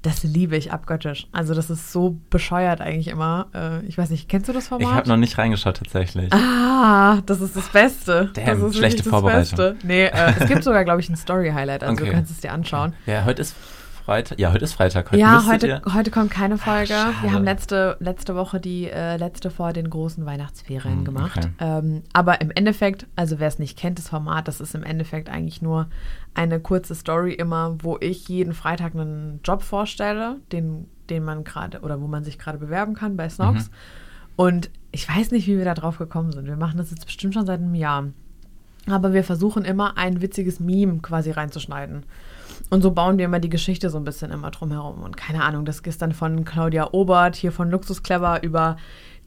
[0.02, 1.28] das liebe ich abgöttisch.
[1.30, 3.46] Also das ist so bescheuert eigentlich immer.
[3.54, 4.92] Äh, ich weiß nicht, kennst du das Ich Format?
[4.94, 6.32] habe noch nicht reingeschaut tatsächlich.
[6.32, 8.30] Ah, das ist das Beste.
[8.34, 9.58] Damn, das ist schlechte das Vorbereitung.
[9.58, 9.76] Beste.
[9.86, 12.06] Nee, äh, es gibt sogar, glaube ich, ein Story-Highlight, also Okay.
[12.10, 12.94] du kannst es dir anschauen.
[13.06, 13.54] Ja, heute ist
[14.10, 14.40] Freitag.
[14.40, 15.12] Ja, heute ist Freitag.
[15.12, 16.88] Heute ja, heute, ihr- heute kommt keine Folge.
[16.88, 17.14] schade.
[17.22, 21.36] Wir haben letzte, letzte Woche die äh, letzte vor den großen Weihnachtsferien Hm, gemacht.
[21.38, 21.48] okay.
[21.60, 25.28] Ähm, aber im Endeffekt, also wer es nicht kennt, das Format, das ist im Endeffekt
[25.28, 25.86] eigentlich nur
[26.34, 31.78] eine kurze Story immer, wo ich jeden Freitag einen Job vorstelle, den, den man gerade
[31.80, 33.66] oder wo man sich gerade bewerben kann bei Snox.
[33.68, 33.74] Mhm.
[34.34, 36.46] Und ich weiß nicht, wie wir da drauf gekommen sind.
[36.48, 38.06] Wir machen das jetzt bestimmt schon seit einem Jahr.
[38.88, 42.02] Aber wir versuchen immer ein witziges Meme quasi reinzuschneiden.
[42.70, 45.02] Und so bauen wir immer die Geschichte so ein bisschen immer drum herum.
[45.02, 48.76] Und keine Ahnung, das ist dann von Claudia Obert, hier von Luxus Clever, über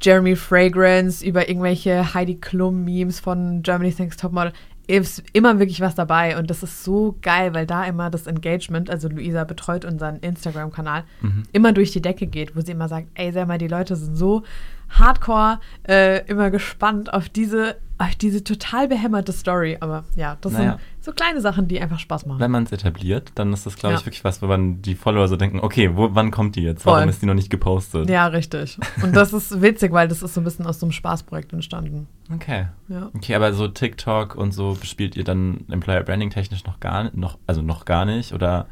[0.02, 4.54] Jeremy Fragrance, über irgendwelche Heidi Klum-Memes von Germany's Next Topmodel.
[4.86, 6.38] Ist immer wirklich was dabei.
[6.38, 11.04] Und das ist so geil, weil da immer das Engagement, also Luisa betreut unseren Instagram-Kanal,
[11.54, 14.18] immer durch die Decke geht, wo sie immer sagt, ey, sag mal, die Leute sind
[14.18, 14.44] so
[14.90, 19.78] hardcore äh, immer gespannt auf diese, auf diese total behämmerte Story.
[19.80, 20.72] Aber ja, das Naja.
[20.72, 22.40] sind so kleine Sachen, die einfach Spaß machen.
[22.40, 24.06] Wenn man es etabliert, dann ist das, glaube ich, Ja.
[24.06, 26.86] wirklich was, wo man die Follower so denken, okay, wo, wann kommt die jetzt?
[26.86, 27.10] Warum Voll.
[27.10, 28.10] ist die noch nicht gepostet?
[28.10, 28.78] Ja, richtig.
[29.04, 32.08] Und das ist witzig, weil das ist so ein bisschen aus so einem Spaßprojekt entstanden.
[32.34, 32.68] Okay.
[32.88, 33.10] Ja.
[33.14, 37.18] Okay, aber so TikTok und so bespielt ihr dann Employer Branding technisch noch gar nicht,
[37.18, 38.34] noch, also noch gar nicht?
[38.34, 38.68] Oder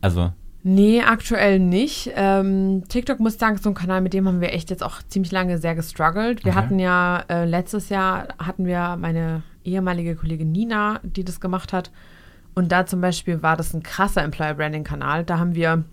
[0.00, 0.32] also,
[0.64, 2.12] Nee, aktuell nicht.
[2.14, 4.84] Ähm, TikTok muss ich sagen, ist so ein Kanal, mit dem haben wir echt jetzt
[4.84, 6.44] auch ziemlich lange sehr gestruggelt.
[6.44, 6.60] Wir Okay.
[6.60, 11.90] hatten ja äh, letztes Jahr hatten wir meine ehemalige Kollegin Nina, die das gemacht hat.
[12.54, 15.24] Und da zum Beispiel war das ein krasser Employer Branding Kanal.
[15.24, 15.84] Da haben wir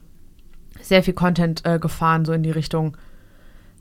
[0.82, 2.98] sehr viel Content äh, gefahren, so in die Richtung,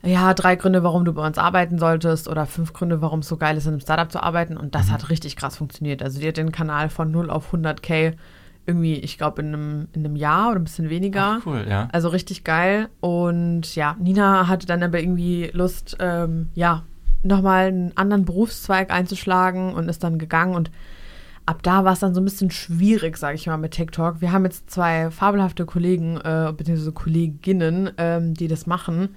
[0.01, 3.35] ja, drei Gründe, warum du bei uns arbeiten solltest oder fünf Gründe, warum es so
[3.35, 4.55] geil ist, in einem Startup zu arbeiten.
[4.55, 6.01] Und das hat richtig krass funktioniert.
[6.01, 8.13] Also die hat den Kanal von 0 auf 100k
[8.65, 11.39] irgendwie, ich glaube, in einem, in einem Jahr oder ein bisschen weniger.
[11.39, 11.89] ach, cool, ja.
[11.91, 12.87] Also richtig geil.
[13.01, 16.83] Und ja, Nina hatte dann aber irgendwie Lust, ähm, ja,
[17.23, 20.55] nochmal einen anderen Berufszweig einzuschlagen und ist dann gegangen.
[20.55, 20.71] Und
[21.45, 24.21] ab da war es dann so ein bisschen schwierig, sage ich mal, mit TikTok.
[24.21, 29.15] Wir haben jetzt zwei fabelhafte Kollegen, äh, beziehungsweise Kolleginnen, ähm, die das machen.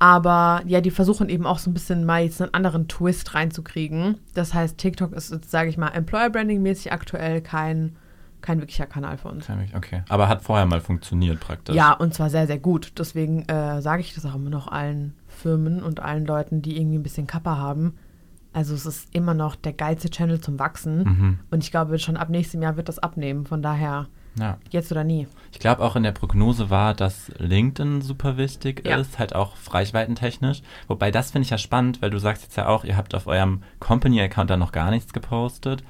[0.00, 4.18] Aber ja, die versuchen eben auch so ein bisschen mal jetzt einen anderen Twist reinzukriegen.
[4.34, 7.96] Das heißt, TikTok ist jetzt, sage ich mal, Employer Branding mäßig aktuell kein,
[8.40, 9.46] kein wirklicher Kanal für uns.
[9.74, 10.02] Okay.
[10.08, 11.74] Aber hat vorher mal funktioniert praktisch.
[11.74, 12.92] Ja, und zwar sehr, sehr gut.
[12.96, 16.98] Deswegen äh, sage ich das auch immer noch allen Firmen und allen Leuten, die irgendwie
[16.98, 17.94] ein bisschen Kappa haben.
[18.52, 20.98] Also es ist immer noch der geilste Channel zum Wachsen.
[21.04, 21.38] Mhm.
[21.50, 23.46] Und ich glaube, schon ab nächstem Jahr wird das abnehmen.
[23.46, 24.06] Von daher,
[24.38, 24.58] Ja.
[24.70, 25.26] Jetzt oder nie.
[25.52, 28.96] Ich glaube auch in der Prognose war, dass LinkedIn super wichtig ja.
[28.96, 30.62] ist, halt auch reichweitentechnisch.
[30.86, 33.26] Wobei das finde ich ja spannend, weil du sagst jetzt ja auch, ihr habt auf
[33.26, 35.82] eurem Company-Account da noch gar nichts gepostet.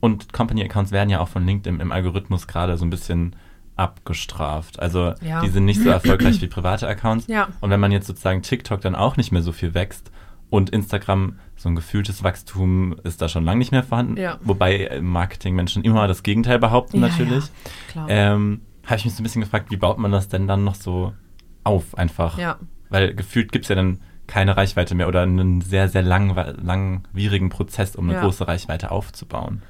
[0.00, 3.34] Und Company-Accounts werden ja auch von LinkedIn im Algorithmus gerade so ein bisschen
[3.76, 4.80] abgestraft.
[4.80, 5.42] Also ja.
[5.42, 7.26] die sind nicht so erfolgreich wie private Accounts.
[7.26, 7.48] Ja.
[7.60, 10.10] Und wenn man jetzt sozusagen TikTok dann auch nicht mehr so viel wächst
[10.50, 14.16] und Instagram so ein gefühltes Wachstum ist da schon lange nicht mehr vorhanden.
[14.16, 14.38] Ja.
[14.42, 17.44] Wobei Marketingmenschen immer das Gegenteil behaupten natürlich.
[18.08, 20.74] Ähm, Habe ich mich so ein bisschen gefragt, wie baut man das denn dann noch
[20.74, 21.12] so
[21.64, 22.38] auf einfach?
[22.38, 22.58] Ja.
[22.88, 27.48] Weil gefühlt gibt es ja dann keine Reichweite mehr oder einen sehr, sehr lang, langwierigen
[27.48, 29.62] Prozess, um eine große Reichweite aufzubauen.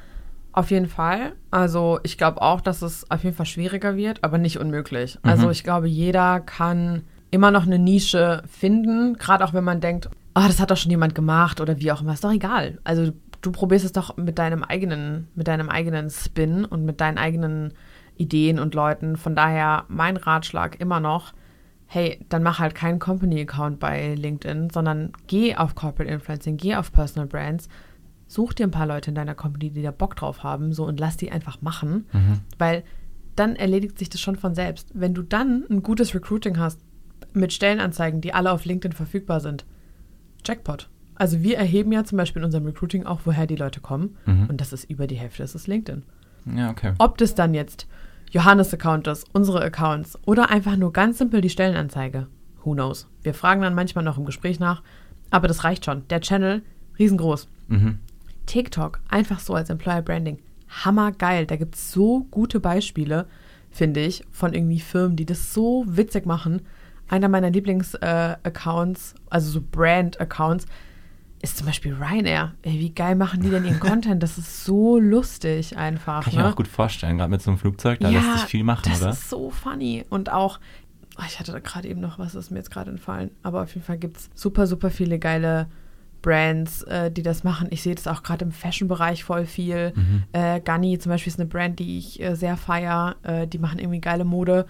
[0.57, 1.35] Auf jeden Fall.
[1.51, 5.19] Also ich glaube auch, dass es auf jeden Fall schwieriger wird, aber nicht unmöglich.
[5.23, 5.31] Mhm.
[5.31, 10.09] Also ich glaube, jeder kann immer noch eine Nische finden, gerade auch wenn man denkt,
[10.35, 12.79] oh, das hat doch schon jemand gemacht oder wie auch immer, ist doch egal.
[12.85, 17.19] Also du probierst es doch mit deinem eigenen, mit deinem eigenen Spin und mit deinen
[17.19, 17.75] eigenen
[18.17, 19.19] Ideen und Leuten.
[19.19, 21.35] Von daher mein Ratschlag immer noch,
[21.85, 26.93] hey, dann mach halt keinen Company-Account bei LinkedIn, sondern geh auf Corporate Influencing, geh auf
[26.93, 27.69] Personal Brands
[28.27, 30.99] such dir ein paar Leute in deiner Company, die da Bock drauf haben, so und
[30.99, 32.41] lass die einfach machen, mhm.
[32.59, 32.85] weil
[33.37, 34.91] dann erledigt sich das schon von selbst.
[34.95, 36.81] Wenn du dann ein gutes Recruiting hast
[37.33, 39.65] mit Stellenanzeigen, die alle auf LinkedIn verfügbar sind,
[40.45, 40.89] Jackpot.
[41.15, 44.47] Also wir erheben ja zum Beispiel in unserem Recruiting auch, woher die Leute kommen mhm.
[44.49, 46.03] und das ist über die Hälfte, das ist LinkedIn.
[46.55, 46.93] Ja, okay.
[46.99, 47.87] Ob das dann jetzt
[48.31, 52.27] Johannes Account ist, unsere Accounts oder einfach nur ganz simpel die Stellenanzeige,
[52.63, 53.09] who knows.
[53.23, 54.83] Wir fragen dann manchmal noch im Gespräch nach,
[55.31, 56.07] aber das reicht schon.
[56.09, 56.63] Der Channel,
[56.99, 57.49] riesengroß.
[57.69, 57.99] Mhm.
[58.47, 60.39] TikTok, einfach so als Employer Branding,
[60.69, 61.47] hammergeil.
[61.47, 63.27] Da gibt es so gute Beispiele,
[63.71, 66.63] finde ich, von irgendwie Firmen, die das so witzig machen.
[67.09, 70.67] Einer meiner Lieblings-Accounts, äh, also so Brand-Accounts,
[71.43, 72.55] ist zum Beispiel Ryanair.
[72.63, 74.23] Ey, wie geil machen die denn ihren Content?
[74.23, 76.25] Das ist so lustig einfach.
[76.25, 76.45] Kann ich ne?
[76.45, 78.83] mir auch gut vorstellen, gerade mit so einem Flugzeug, da ja, lässt sich viel machen,
[78.87, 79.11] das oder?
[79.11, 80.05] Das ist so funny.
[80.09, 80.59] Und auch,
[81.19, 83.75] oh, ich hatte da gerade eben noch was, ist mir jetzt gerade entfallen, aber auf
[83.75, 85.69] jeden Fall gibt es super, super viele geile
[86.23, 87.69] Brands, äh, die das machen.
[87.71, 89.93] Ich sehe das auch gerade im Fashion-Bereich voll viel.
[89.95, 90.23] Mhm.
[90.33, 93.17] Äh, Gunny zum Beispiel ist eine Brand, die ich äh, sehr feiere.
[93.23, 94.67] Äh, die machen irgendwie geile Mode.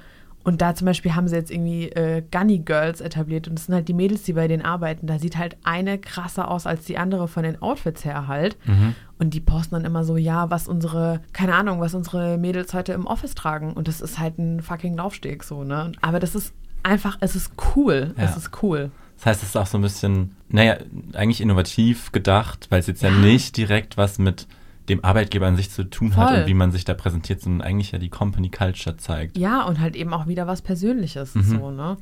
[0.47, 3.49] Und da zum Beispiel haben sie jetzt irgendwie äh, Gunny Girls etabliert.
[3.49, 5.09] Und das sind halt die Mädels, die bei denen arbeiten.
[5.09, 8.57] Da sieht halt eine krasser aus als die andere von den Outfits her halt.
[8.65, 8.95] Mhm.
[9.19, 12.93] Und die posten dann immer so, ja, was unsere, keine Ahnung, was unsere Mädels heute
[12.93, 13.73] im Office tragen.
[13.73, 15.91] Und das ist halt ein fucking Laufsteg so, ne?
[16.01, 18.15] Aber das ist einfach, es ist cool.
[18.17, 18.25] Ja.
[18.25, 18.93] Es ist cool.
[19.17, 20.77] Das heißt, es ist auch so ein bisschen, naja,
[21.15, 24.47] eigentlich innovativ gedacht, weil es jetzt ja, nicht direkt was mit
[24.89, 26.25] dem Arbeitgeber an sich zu tun Voll.
[26.25, 29.37] hat und wie man sich da präsentiert, sondern eigentlich ja die Company Culture zeigt.
[29.37, 31.35] Ja, und halt eben auch wieder was Persönliches.
[31.35, 31.43] Mhm.
[31.43, 31.97] So, ne?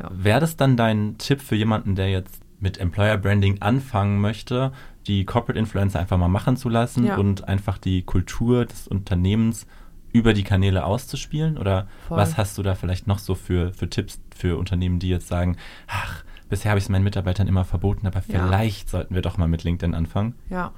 [0.00, 0.10] Ja.
[0.12, 4.72] Wäre das dann dein Tipp für jemanden, der jetzt mit Employer Branding anfangen möchte,
[5.06, 7.16] die Corporate Influencer einfach mal machen zu lassen ja.
[7.16, 9.66] und einfach die Kultur des Unternehmens
[10.12, 11.56] über die Kanäle auszuspielen?
[11.56, 12.18] Oder Voll.
[12.18, 15.56] was hast du da vielleicht noch so für, für Tipps für Unternehmen, die jetzt sagen,
[15.86, 18.90] ach, bisher habe ich es meinen Mitarbeitern immer verboten, aber vielleicht ja.
[18.90, 20.34] sollten wir doch mal mit LinkedIn anfangen.
[20.50, 20.72] Ja.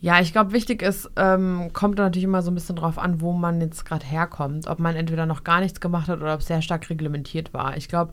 [0.00, 3.32] Ja, ich glaube, wichtig ist, ähm, kommt natürlich immer so ein bisschen drauf an, wo
[3.32, 4.66] man jetzt gerade herkommt.
[4.66, 7.78] Ob man entweder noch gar nichts gemacht hat oder ob es sehr stark reglementiert war.
[7.78, 8.12] Ich glaube,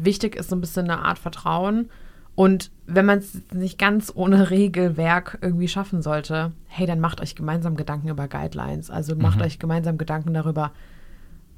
[0.00, 1.90] wichtig ist so ein bisschen eine Art Vertrauen.
[2.36, 7.34] Und wenn man es nicht ganz ohne Regelwerk irgendwie schaffen sollte, hey, dann macht euch
[7.34, 8.90] gemeinsam Gedanken über Guidelines.
[8.90, 9.44] Also macht mhm.
[9.46, 10.70] euch gemeinsam Gedanken darüber,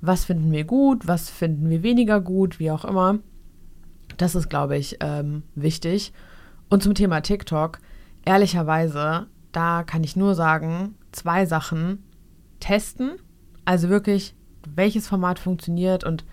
[0.00, 3.18] was finden wir gut, was finden wir weniger gut, wie auch immer.
[4.18, 6.12] Das ist, glaube ich, ähm, wichtig.
[6.68, 7.78] Und zum Thema TikTok,
[8.24, 12.04] ehrlicherweise, da kann ich nur sagen, zwei Sachen
[12.60, 13.12] testen.
[13.64, 14.34] Also wirklich,
[14.74, 16.04] welches Format funktioniert.
[16.04, 16.24] Und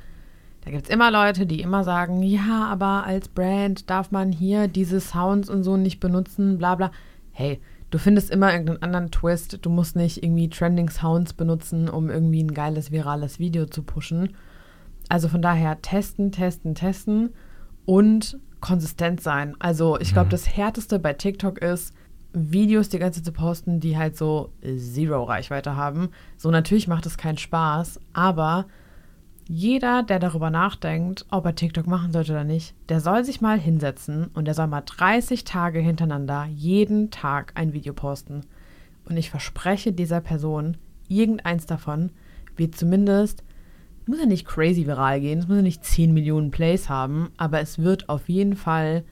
[0.61, 4.67] da gibt es immer Leute, die immer sagen, ja, aber als Brand darf man hier
[4.67, 6.91] diese Sounds und so nicht benutzen, bla bla.
[7.31, 7.61] Hey,
[7.91, 9.59] du findest immer irgendeinen anderen Twist.
[9.61, 14.35] Du musst nicht irgendwie Trending Sounds benutzen, um irgendwie ein geiles, virales Video zu pushen.
[15.07, 17.29] Also von daher testen, testen, testen
[17.85, 19.55] und konsistent sein.
[19.59, 20.31] Also ich glaube, mhm.
[20.31, 21.93] das Härteste bei TikTok ist,
[22.33, 26.09] Videos die ganze Zeit zu posten, die halt so Zero Reichweite haben.
[26.37, 28.65] So natürlich macht es keinen Spaß, aber
[29.47, 33.59] jeder, der darüber nachdenkt, ob er TikTok machen sollte oder nicht, der soll sich mal
[33.59, 38.41] hinsetzen und der soll mal 30 Tage hintereinander jeden Tag ein Video posten.
[39.07, 40.77] Und ich verspreche dieser Person,
[41.07, 42.11] irgendeins davon
[42.57, 43.43] wird zumindest
[44.07, 47.59] muss ja nicht crazy viral gehen, es muss ja nicht 10 Millionen Plays haben, aber
[47.61, 49.03] es wird auf jeden Fall,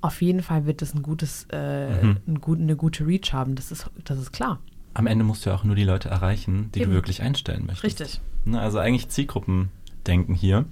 [0.00, 2.16] auf jeden Fall wird es ein gutes, äh, mhm.
[2.26, 4.60] ein gut, eine gute Reach haben, das ist, das ist klar.
[4.94, 6.90] Am Ende musst du ja auch nur die Leute erreichen, die Eben.
[6.90, 8.00] du wirklich einstellen möchtest.
[8.00, 8.20] Richtig.
[8.44, 10.66] Ne, also eigentlich Zielgruppendenken hier.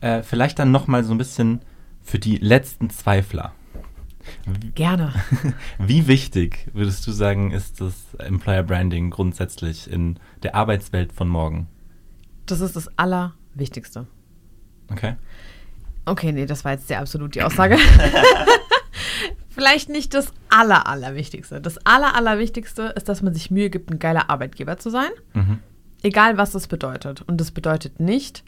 [0.00, 1.60] Äh, vielleicht dann nochmal so ein bisschen
[2.02, 3.52] für die letzten Zweifler.
[4.74, 5.12] Gerne.
[5.78, 11.68] Wie wichtig würdest du sagen, ist das Employer Branding grundsätzlich in der Arbeitswelt von morgen?
[12.46, 14.06] Das ist das Allerwichtigste.
[14.90, 15.16] Okay.
[16.04, 17.78] Okay, nee, das war jetzt sehr absolut die Aussage.
[19.48, 21.60] Vielleicht nicht das Aller, Allerwichtigste.
[21.60, 25.10] Das Aller, Allerwichtigste ist, dass man sich Mühe gibt, ein geiler Arbeitgeber zu sein.
[25.32, 25.60] Mhm.
[26.02, 27.22] Egal, was das bedeutet.
[27.22, 28.44] Und das bedeutet nicht,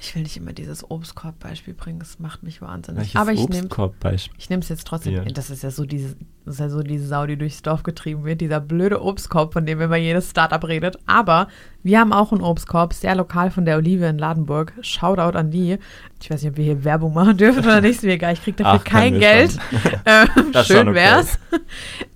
[0.00, 3.00] ich will nicht immer dieses Obstkorb-Beispiel bringen, das macht mich wahnsinnig.
[3.00, 4.38] Welches Aber ich nehme Obstkorb-Beispiel?
[4.38, 5.14] ich nehme es jetzt trotzdem.
[5.14, 5.24] Ja.
[5.24, 8.24] Das ist ja so diese, das ist ja so diese Sau, die durchs Dorf getrieben
[8.24, 10.98] wird, dieser blöde Obstkorb, von dem immer jedes Startup redet.
[11.06, 11.48] Aber
[11.82, 14.72] wir haben auch einen Obstkorb, sehr lokal von der Olive in Ladenburg.
[14.82, 15.78] Shoutout an die.
[16.22, 18.34] Ich weiß nicht, ob wir hier Werbung machen dürfen oder nicht, ist mir egal.
[18.34, 19.58] Ich kriege dafür Ach, kein Geld.
[20.06, 20.28] Ähm,
[20.64, 20.94] schön okay.
[20.94, 21.38] wär's.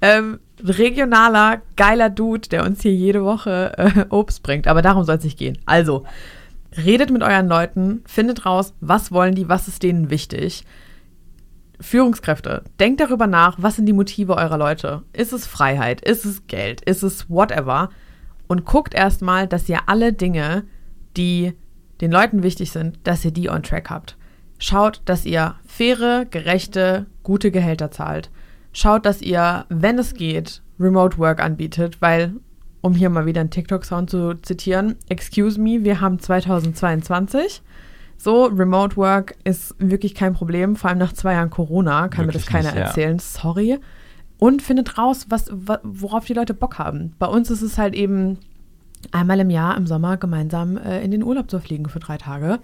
[0.01, 4.68] ähm, regionaler, geiler Dude, der uns hier jede Woche äh, Obst bringt.
[4.68, 5.59] Aber darum soll es nicht gehen.
[5.66, 6.05] Also,
[6.77, 10.64] redet mit euren Leuten, findet raus, was wollen die, was ist denen wichtig.
[11.81, 15.03] Führungskräfte, denkt darüber nach, was sind die Motive eurer Leute?
[15.12, 16.01] Ist es Freiheit?
[16.01, 16.81] Ist es Geld?
[16.83, 17.91] Ist es whatever?
[18.47, 20.64] Und guckt erstmal, dass ihr alle Dinge,
[21.16, 21.55] die
[22.01, 24.16] den Leuten wichtig sind, dass ihr die on track habt.
[24.59, 28.31] Schaut, dass ihr faire, gerechte, gute Gehälter zahlt.
[28.73, 32.35] Schaut, dass ihr, wenn es geht, Remote Work anbietet, weil,
[32.83, 37.62] um hier mal wieder einen TikTok-Sound zu zitieren, excuse me, wir haben 2022.
[38.18, 42.35] So, Remote Work ist wirklich kein Problem, vor allem nach zwei Jahren Corona kann mir
[42.35, 42.87] Wirklich das keiner nicht, ja.
[42.87, 43.18] erzählen.
[43.18, 43.78] Sorry.
[44.39, 47.14] Und findet raus, was, wa- worauf die Leute Bock haben.
[47.18, 48.39] Bei uns ist es halt eben
[49.11, 52.61] einmal im Jahr im Sommer gemeinsam äh, in den Urlaub zu fliegen für drei Tage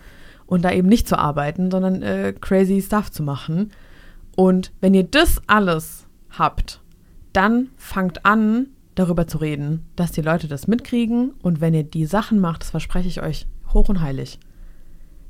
[0.47, 3.71] und da eben nicht zu arbeiten, sondern äh, crazy Stuff zu machen.
[4.37, 6.81] Und wenn ihr das alles habt,
[7.33, 8.69] dann fangt an,
[8.99, 11.33] darüber zu reden, dass die Leute das mitkriegen.
[11.43, 14.39] Und wenn ihr die Sachen macht, das verspreche ich euch hoch und heilig.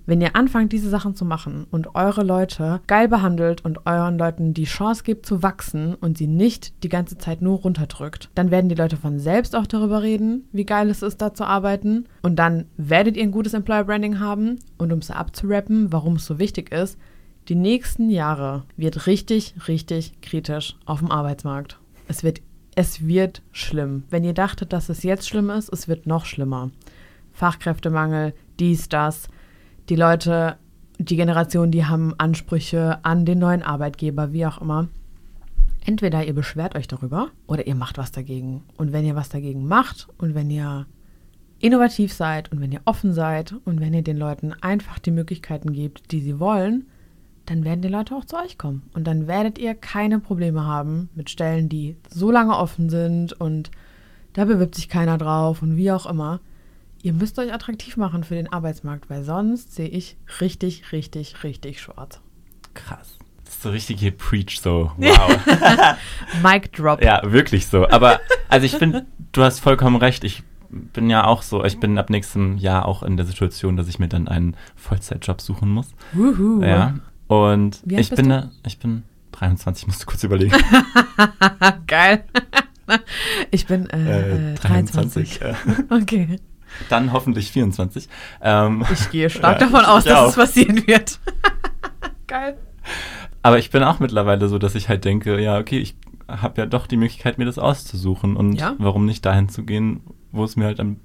[0.09, 4.55] Wenn ihr anfangt, diese Sachen zu machen und eure Leute geil behandelt und euren Leuten
[4.55, 8.71] die Chance gibt zu wachsen und sie nicht die ganze Zeit nur runterdrückt, dann werden
[8.71, 12.07] die Leute von selbst auch darüber reden, wie geil es ist, da zu arbeiten.
[12.23, 14.59] Und dann werdet ihr ein gutes Employer Branding haben.
[14.79, 16.99] Und um es abzurappen, warum es so wichtig ist,
[17.49, 21.79] die nächsten Jahre wird richtig, richtig kritisch auf dem Arbeitsmarkt.
[22.07, 22.41] Es wird,
[22.79, 24.05] es wird schlimm.
[24.09, 26.71] Wenn ihr dachtet, dass es jetzt schlimm ist, es wird noch schlimmer.
[27.33, 29.27] Fachkräftemangel, dies, das.
[29.89, 30.59] Die Leute,
[30.97, 34.87] die Generation, die haben Ansprüche an den neuen Arbeitgeber, wie auch immer.
[35.87, 38.63] Entweder ihr beschwert euch darüber oder ihr macht was dagegen.
[38.77, 40.87] Und wenn ihr was dagegen macht und wenn ihr
[41.59, 45.73] innovativ seid und wenn ihr offen seid und wenn ihr den Leuten einfach die Möglichkeiten
[45.73, 46.87] gebt, die sie wollen,
[47.51, 48.83] dann werden die Leute auch zu euch kommen.
[48.93, 53.71] Und dann werdet ihr keine Probleme haben mit Stellen, die so lange offen sind und
[54.35, 56.41] da bewirbt sich keiner drauf und wie auch immer.
[57.03, 61.81] Ihr müsst euch attraktiv machen für den Arbeitsmarkt, weil sonst sehe ich richtig, richtig, richtig
[61.81, 62.21] schwarz.
[62.75, 63.17] Krass.
[63.45, 64.93] Das ist so richtig hier Preach, so.
[64.99, 65.97] Wow.
[66.43, 67.03] Mic drop.
[67.03, 67.89] ja, wirklich so.
[67.89, 70.23] Aber, also ich finde, du hast vollkommen recht.
[70.25, 73.89] Ich bin ja auch so, ich bin ab nächstem Jahr auch in der Situation, dass
[73.89, 75.89] ich mir dann einen Vollzeitjob suchen muss.
[76.13, 76.63] Wuhu.
[76.63, 76.95] Ja.
[77.29, 78.31] Und ich bin du?
[78.31, 80.57] da, ich bin 23, musste kurz überlegen.
[81.87, 82.25] Geil.
[83.51, 85.41] ich bin äh, äh, 23.
[85.43, 85.55] äh,
[85.91, 86.39] Okay.
[86.91, 88.09] Dann hoffentlich 24.
[88.43, 90.29] Ähm, Ich gehe stark Ja, davon aus, dass auch.
[90.31, 91.19] es passieren wird.
[92.27, 92.59] Geil.
[93.43, 95.97] aber ich bin auch mittlerweile so, dass ich halt denke, ja, okay, ich
[96.29, 98.37] habe ja doch die Möglichkeit, mir das auszusuchen.
[98.37, 98.75] Und Ja.
[98.79, 100.01] warum nicht dahin zu gehen,
[100.31, 100.97] wo es mir halt am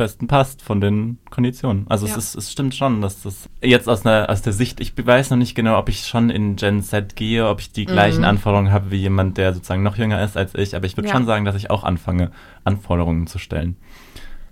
[0.00, 1.86] besten passt von den Konditionen.
[1.88, 2.12] Also Ja.
[2.16, 5.30] es, ist, es stimmt schon, dass das jetzt aus, einer, aus der Sicht, ich weiß
[5.30, 8.24] noch nicht genau, ob ich schon in Gen Z gehe, ob ich die gleichen Mhm.
[8.28, 11.14] Anforderungen habe wie jemand, der sozusagen noch jünger ist als ich, aber ich würde Ja.
[11.14, 12.30] schon sagen, dass ich auch anfange,
[12.64, 13.76] Anforderungen zu stellen.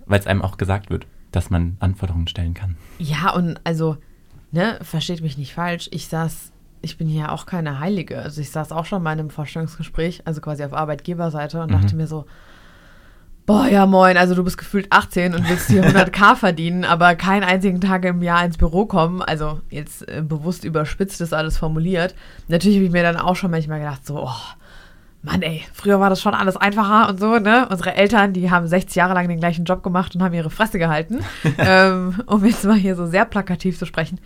[0.05, 2.77] Weil es einem auch gesagt wird, dass man Anforderungen stellen kann.
[2.97, 3.97] Ja, und also,
[4.51, 5.89] ne, versteht mich nicht falsch.
[5.91, 8.21] Ich saß, ich bin hier auch keine Heilige.
[8.21, 11.73] Also ich saß auch schon mal in einem Vorstellungsgespräch, also quasi auf Arbeitgeberseite und Mhm.
[11.73, 12.25] dachte mir so,
[13.49, 17.43] boah, ja moin, also du bist gefühlt 18 und willst hier 100k verdienen, aber keinen
[17.43, 19.23] einzigen Tag im Jahr ins Büro kommen.
[19.23, 22.13] Also jetzt äh, bewusst überspitzt ist alles formuliert.
[22.47, 24.35] Natürlich habe ich mir dann auch schon manchmal gedacht, so, oh,
[25.23, 27.67] Mann, ey, früher war das schon alles einfacher und so, ne?
[27.71, 30.77] Unsere Eltern, die haben 60 Jahre lang den gleichen Job gemacht und haben ihre Fresse
[30.77, 31.21] gehalten.
[31.57, 34.19] ähm, um jetzt mal hier so sehr plakativ zu sprechen.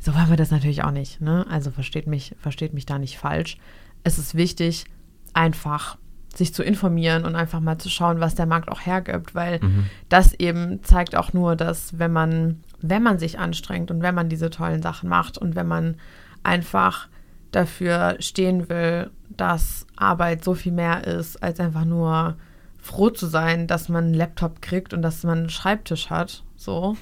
[0.00, 1.46] So wollen wir das natürlich auch nicht, ne?
[1.48, 3.56] Also versteht mich, versteht mich da nicht falsch.
[4.04, 4.84] Es ist wichtig,
[5.32, 5.96] einfach
[6.36, 9.86] sich zu informieren und einfach mal zu schauen, was der Markt auch hergibt, weil Mhm.
[10.08, 14.28] das eben zeigt auch nur, dass wenn man, wenn man sich anstrengt und wenn man
[14.28, 15.96] diese tollen Sachen macht und wenn man
[16.42, 17.08] einfach
[17.52, 22.36] dafür stehen will, dass Arbeit so viel mehr ist, als einfach nur
[22.78, 26.96] froh zu sein, dass man einen Laptop kriegt und dass man einen Schreibtisch hat, so,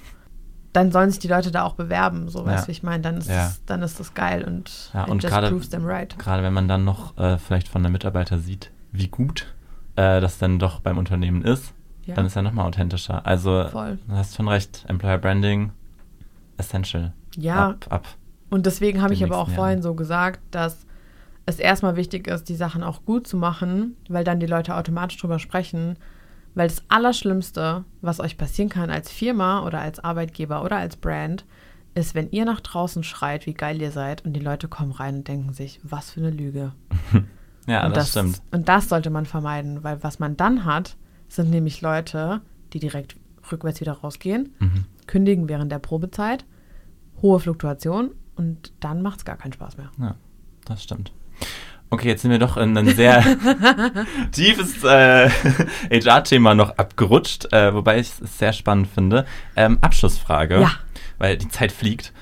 [0.72, 2.60] dann sollen sich die Leute da auch bewerben, so weißt Ja.
[2.62, 3.46] du, wie ich meine, dann ist Ja.
[3.48, 6.16] es, dann ist das geil und Ja, und just gerade- proves them right.
[6.18, 9.52] Gerade wenn man dann noch äh, vielleicht von der Mitarbeiter sieht, wie gut
[9.96, 11.74] äh, das dann doch beim Unternehmen ist,
[12.06, 12.14] Ja.
[12.14, 13.26] dann ist er nochmal authentischer.
[13.26, 13.98] Also Voll.
[14.08, 15.72] du hast schon recht, Employer Branding,
[16.56, 17.12] essential.
[17.36, 18.08] Ja, Ab, ab.
[18.50, 19.82] Und deswegen habe ich aber auch nächsten vorhin Jahren.
[19.82, 20.86] so gesagt, dass
[21.46, 25.18] es erstmal wichtig ist, die Sachen auch gut zu machen, weil dann die Leute automatisch
[25.18, 25.96] drüber sprechen.
[26.54, 31.44] Weil das Allerschlimmste, was euch passieren kann als Firma oder als Arbeitgeber oder als Brand,
[31.96, 35.16] ist, wenn ihr nach draußen schreit, wie geil ihr seid und die Leute kommen rein
[35.16, 36.72] und denken sich, was für eine Lüge.
[37.66, 38.40] Ja, und das, stimmt.
[38.50, 40.96] Und das sollte man vermeiden, weil was man dann hat,
[41.28, 42.40] sind nämlich Leute,
[42.72, 43.16] die direkt
[43.50, 44.84] rückwärts wieder rausgehen, Mhm.
[45.06, 46.44] kündigen während der Probezeit,
[47.22, 49.90] hohe Fluktuation und dann macht es gar keinen Spaß mehr.
[49.98, 50.14] Ja,
[50.66, 51.12] das stimmt.
[51.90, 53.22] Okay, jetzt sind wir doch in ein sehr
[54.32, 55.28] tiefes äh,
[55.90, 59.26] HR-Thema noch abgerutscht, äh, wobei ich es sehr spannend finde.
[59.56, 60.70] Ähm, Abschlussfrage, Ja.
[61.18, 62.12] weil die Zeit fliegt.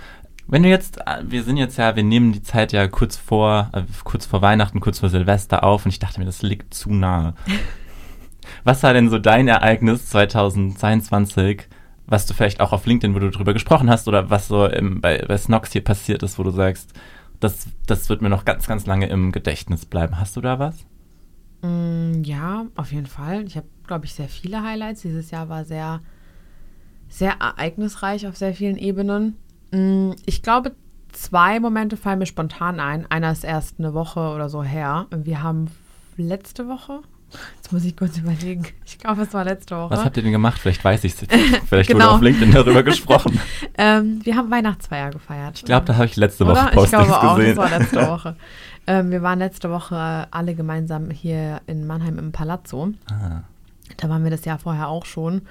[0.47, 3.70] Wenn du jetzt, äh, wir sind jetzt ja, wir nehmen die Zeit ja kurz vor,
[3.72, 6.93] äh, kurz vor Weihnachten, kurz vor Silvester auf und ich dachte mir, das liegt zu
[6.93, 7.34] nahe.
[8.64, 11.68] Was war denn so dein Ereignis 2022,
[12.07, 15.01] was du vielleicht auch auf LinkedIn, wo du drüber gesprochen hast, oder was so im,
[15.01, 16.93] bei, bei Snox hier passiert ist, wo du sagst,
[17.40, 20.18] das, das wird mir noch ganz, ganz lange im Gedächtnis bleiben.
[20.18, 20.84] Hast du da was?
[21.62, 23.45] Mm, ja, auf jeden Fall.
[23.47, 25.03] Ich habe, glaube ich, sehr viele Highlights.
[25.03, 26.01] Dieses Jahr war sehr,
[27.09, 29.36] sehr ereignisreich auf sehr vielen Ebenen.
[29.73, 30.73] Mm, ich glaube,
[31.12, 33.11] zwei Momente fallen mir spontan ein.
[33.11, 35.07] Einer ist erst eine Woche oder so her.
[35.11, 35.70] Wir haben
[36.16, 37.01] letzte Woche,
[37.57, 39.91] jetzt muss ich kurz überlegen, ich glaube, es war letzte Woche.
[39.91, 40.59] Was habt ihr denn gemacht?
[40.61, 41.27] Vielleicht weiß ich es.
[41.66, 42.05] Vielleicht Genau.
[42.07, 43.41] wurde auf LinkedIn darüber gesprochen.
[43.79, 45.57] ähm, wir haben Weihnachtsfeier gefeiert.
[45.59, 46.68] Ich glaube, da habe ich letzte Woche Oder?
[46.68, 47.57] Ich Postings glaube auch, gesehen.
[47.57, 48.37] das war letzte Woche.
[48.87, 52.91] ähm, wir waren letzte Woche alle gemeinsam hier in Mannheim im Palazzo.
[53.11, 53.43] Ah,
[53.97, 55.43] Da waren wir das Jahr vorher auch schon.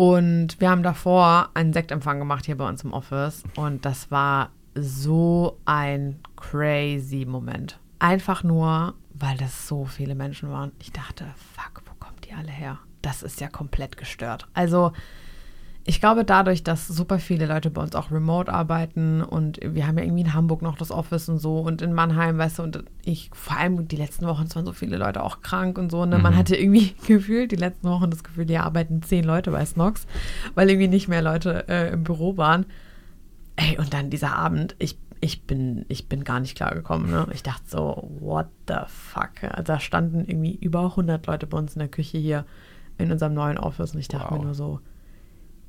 [0.00, 3.42] Und wir haben davor einen Sektempfang gemacht hier bei uns im Office.
[3.54, 7.78] Und das war so ein crazy Moment.
[7.98, 10.72] Einfach nur, weil das so viele Menschen waren.
[10.78, 12.78] Ich dachte, fuck, wo kommt die alle her?
[13.02, 14.48] Das ist ja komplett gestört.
[14.54, 14.92] Also,
[15.84, 19.96] ich glaube, dadurch, dass super viele Leute bei uns auch remote arbeiten und wir haben
[19.98, 22.84] ja irgendwie in Hamburg noch das Office und so und in Mannheim, weißt du, und
[23.02, 26.04] ich, vor allem die letzten Wochen, es waren so viele Leute auch krank und so,
[26.04, 26.18] ne?
[26.18, 26.36] Man Mhm.
[26.38, 30.06] hatte irgendwie gefühlt die letzten Wochen das Gefühl, hier arbeiten zehn Leute bei Snox,
[30.54, 32.66] weil irgendwie nicht mehr Leute äh, im Büro waren.
[33.56, 37.10] Ey, und dann dieser Abend, ich, ich, bin, ich bin gar nicht klargekommen.
[37.10, 37.26] Ne?
[37.32, 39.30] Ich dachte so, what the fuck?
[39.42, 42.44] Also da standen irgendwie über 100 Leute bei uns in der Küche hier
[42.96, 44.38] in unserem neuen Office und ich dachte Wow.
[44.38, 44.80] mir nur so,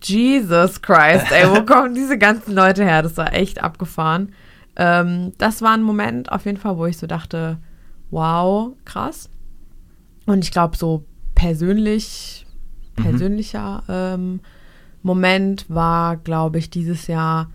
[0.03, 3.01] Jesus Christ, ey, wo kommen diese ganzen Leute her?
[3.01, 4.33] Das war echt abgefahren.
[4.75, 7.57] Ähm, das war ein Moment auf jeden Fall, wo ich so dachte,
[8.09, 9.29] wow, krass.
[10.25, 12.45] Und ich glaube, so persönlich,
[12.97, 13.03] Mhm.
[13.03, 14.39] persönlicher ähm,
[15.01, 17.49] Moment war, glaube ich, dieses Jahr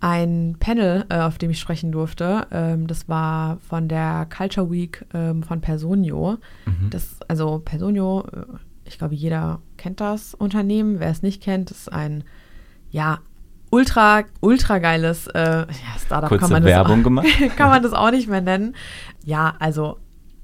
[0.00, 2.46] ein Panel, äh, auf dem ich sprechen durfte.
[2.50, 6.38] Ähm, das war von der Culture Week ähm, von Personio.
[6.66, 6.90] mhm.
[6.90, 8.44] Das, also Personio, äh,
[8.90, 10.98] ich glaube, jeder kennt das Unternehmen.
[10.98, 12.24] Wer es nicht kennt, ist ein,
[12.90, 13.20] ja,
[13.70, 15.66] ultra, ultra geiles äh, ja,
[16.04, 16.28] Startup.
[16.28, 17.26] Kurze kann man das Werbung auch, gemacht.
[17.56, 18.74] kann man das auch nicht mehr nennen.
[19.24, 19.98] Ja, also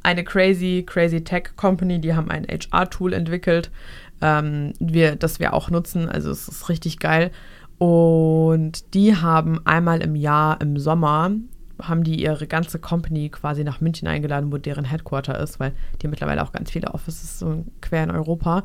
[0.04, 3.72] eine crazy, crazy Tech Company, die haben ein HR-Tool entwickelt,
[4.20, 6.08] ähm, wir, das wir auch nutzen.
[6.08, 7.32] Also es ist richtig geil.
[7.78, 11.32] Und die haben einmal im Jahr im Sommer
[11.80, 16.08] haben die ihre ganze Company quasi nach München eingeladen, wo deren Headquarter ist, weil die
[16.08, 18.64] mittlerweile auch ganz viele Offices so quer in Europa.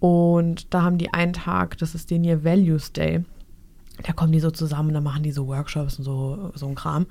[0.00, 3.24] Und da haben die einen Tag, das ist den ihr Values Day.
[4.02, 6.74] Da kommen die so zusammen und dann machen die so Workshops und so, so ein
[6.74, 7.06] Kram.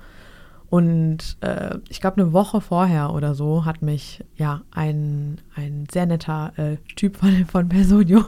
[0.70, 6.06] Und äh, ich glaube, eine Woche vorher oder so hat mich ja ein, ein sehr
[6.06, 8.24] netter äh, Typ von, von Personio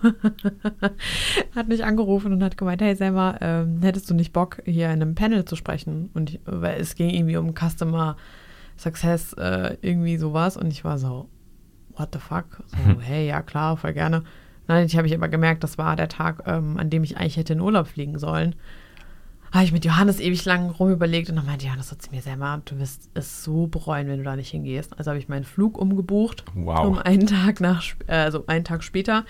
[1.56, 5.02] hat mich angerufen und hat gemeint, hey Selma, ähm, hättest du nicht Bock, hier in
[5.02, 6.10] einem Panel zu sprechen?
[6.14, 8.16] Und ich, weil es ging irgendwie um Customer
[8.76, 10.56] Success, äh, irgendwie sowas.
[10.56, 11.28] Und ich war so,
[11.96, 12.62] what the fuck?
[12.68, 14.22] So, hey, ja klar, voll gerne.
[14.68, 17.36] Nein, ich habe ich aber gemerkt, das war der Tag, ähm, an dem ich eigentlich
[17.36, 18.54] hätte in Urlaub fliegen sollen.
[19.52, 22.60] Habe ich mit Johannes ewig lang rumüberlegt und dann meinte Johannes so zu mir, Selma,
[22.64, 24.98] du wirst es so bereuen, wenn du da nicht hingehst.
[24.98, 26.86] Also habe ich meinen Flug umgebucht, Wow.
[26.86, 29.24] um einen Tag nach, äh, also einen Tag später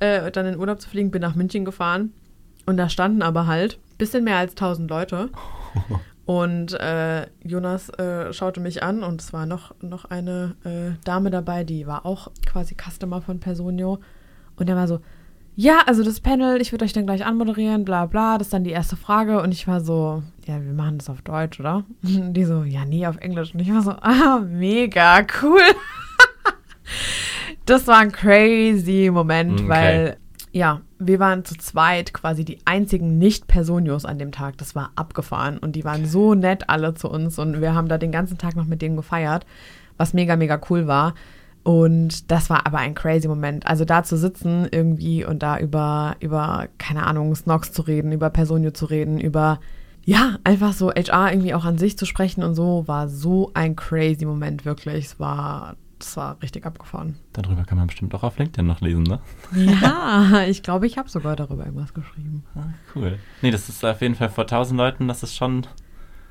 [0.00, 2.12] äh, dann in Urlaub zu fliegen, bin nach München gefahren
[2.66, 5.30] und da standen aber halt ein bisschen mehr als 1000 Leute.
[6.24, 11.30] Und äh, Jonas äh, schaute mich an und es war noch, noch eine äh, Dame
[11.30, 13.98] dabei, die war auch quasi Customer von Personio.
[14.54, 15.00] Und er war so,
[15.54, 18.64] ja, also das Panel, ich würde euch dann gleich anmoderieren, bla bla, das ist dann
[18.64, 19.40] die erste Frage.
[19.42, 21.84] Und ich war so, ja, wir machen das auf Deutsch, oder?
[22.02, 23.54] Und die so, ja, nee, auf Englisch.
[23.54, 25.60] Und ich war so, ah, mega, cool.
[27.66, 29.68] das war ein crazy Moment, Okay.
[29.68, 30.16] weil
[30.52, 34.58] Ja, wir waren zu zweit quasi die einzigen Nicht-Personios an dem Tag.
[34.58, 37.98] Das war abgefahren und die waren so nett alle zu uns und wir haben da
[37.98, 39.46] den ganzen Tag noch mit denen gefeiert,
[39.96, 41.14] was mega, mega cool war.
[41.64, 43.66] Und das war aber ein crazy Moment.
[43.66, 48.30] Also da zu sitzen irgendwie und da über, über, keine Ahnung, Snox zu reden, über
[48.30, 49.60] Personio zu reden, über,
[50.04, 53.76] ja, einfach so HR irgendwie auch an sich zu sprechen und so, war so ein
[53.76, 55.06] crazy Moment, wirklich.
[55.06, 57.16] Es war das war richtig abgefahren.
[57.32, 59.20] Darüber kann man bestimmt auch auf LinkedIn noch lesen, ne?
[59.54, 62.44] Ja, ich glaube, ich habe sogar darüber irgendwas geschrieben.
[62.56, 63.18] Ah, cool.
[63.40, 65.66] Nee, das ist auf jeden Fall vor tausend Leuten, das ist schon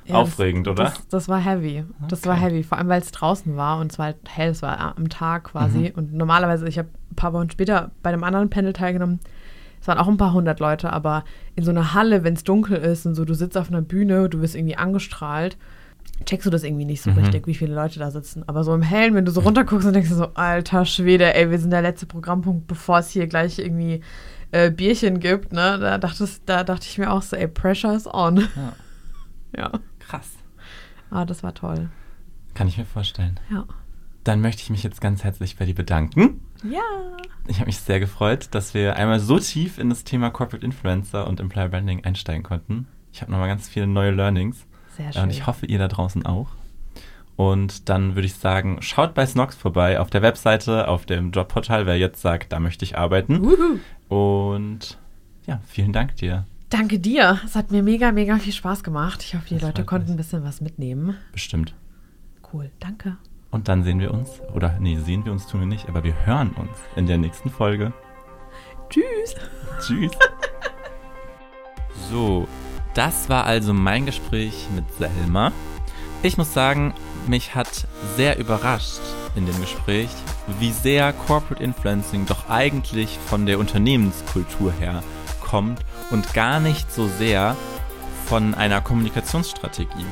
[0.04, 0.84] ja, aufregend, das, oder?
[0.84, 1.84] Das, das, war heavy.
[2.08, 2.28] Das okay.
[2.28, 4.96] war heavy, vor allem weil es draußen war und es war halt hell, es war
[4.96, 5.78] am Tag quasi.
[5.78, 5.92] Mhm.
[5.94, 9.20] Und normalerweise, ich habe ein paar Wochen später bei einem anderen Panel teilgenommen.
[9.80, 11.24] Es waren auch ein paar hundert Leute, aber
[11.56, 14.28] in so einer Halle, wenn es dunkel ist und so, du sitzt auf einer Bühne,
[14.28, 15.56] du wirst irgendwie angestrahlt
[16.24, 17.18] checkst du das irgendwie nicht so mhm.
[17.18, 18.44] richtig, wie viele Leute da sitzen.
[18.46, 21.58] Aber so im Hellen, wenn du so runterguckst und denkst so, alter Schwede, ey, wir
[21.58, 24.02] sind der letzte Programmpunkt, bevor es hier gleich irgendwie
[24.50, 25.78] äh, Bierchen gibt, ne?
[25.80, 28.36] Da, dachtest, da dachte ich mir auch so, ey, pressure is on.
[28.38, 28.72] Ja.
[29.56, 29.70] ja.
[30.12, 30.36] Krass.
[31.10, 31.88] Ah, das war toll.
[32.52, 33.40] Kann ich mir vorstellen.
[33.50, 33.64] Ja.
[34.24, 36.42] Dann möchte ich mich jetzt ganz herzlich bei dir bedanken.
[36.62, 36.82] Ja.
[37.46, 41.26] Ich habe mich sehr gefreut, dass wir einmal so tief in das Thema Corporate Influencer
[41.26, 42.86] und Employer Branding einsteigen konnten.
[43.10, 44.66] Ich habe nochmal ganz viele neue Learnings.
[44.98, 45.22] Sehr schön.
[45.22, 46.48] Und ich hoffe, ihr da draußen auch.
[47.36, 51.86] Und dann würde ich sagen, schaut bei Snox vorbei auf der Webseite, auf dem Jobportal,
[51.86, 53.40] wer jetzt sagt, da möchte ich arbeiten.
[53.40, 53.78] Uhu.
[54.14, 54.98] Und
[55.46, 56.44] ja, vielen Dank dir.
[56.72, 57.38] Danke dir.
[57.44, 59.22] Es hat mir mega, mega viel Spaß gemacht.
[59.22, 61.18] Ich hoffe, die das Leute konnten ein bisschen was mitnehmen.
[61.30, 61.74] Bestimmt.
[62.50, 63.18] Cool, danke.
[63.50, 66.14] Und dann sehen wir uns, oder nee, sehen wir uns tun wir nicht, aber wir
[66.24, 67.92] hören uns in der nächsten Folge.
[68.88, 69.34] Tschüss.
[69.82, 70.12] Tschüss.
[72.10, 72.48] so,
[72.94, 75.52] das war also mein Gespräch mit Selma.
[76.22, 76.94] Ich muss sagen,
[77.26, 79.02] mich hat sehr überrascht
[79.36, 80.08] in dem Gespräch,
[80.58, 85.02] wie sehr Corporate Influencing doch eigentlich von der Unternehmenskultur her
[85.52, 85.80] kommt
[86.10, 87.56] und gar nicht so sehr
[88.24, 90.06] von einer Kommunikationsstrategie.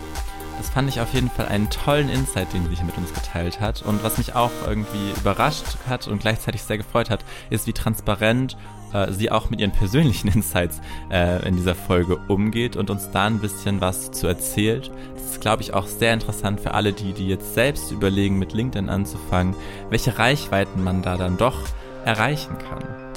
[0.59, 3.59] Das fand ich auf jeden Fall einen tollen Insight, den sie hier mit uns geteilt
[3.59, 3.81] hat.
[3.81, 8.59] Und was mich auch irgendwie überrascht hat und gleichzeitig sehr gefreut hat, ist, wie transparent
[8.93, 13.27] äh, sie auch mit ihren persönlichen Insights äh, in dieser Folge umgeht und uns da
[13.27, 14.91] ein bisschen was zu erzählt.
[15.15, 18.53] Das ist, glaube ich, auch sehr interessant für alle, die, die jetzt selbst überlegen, mit
[18.53, 19.57] LinkedIn anzufangen,
[19.89, 21.57] welche Reichweiten man da dann doch
[22.05, 23.10] erreichen kann.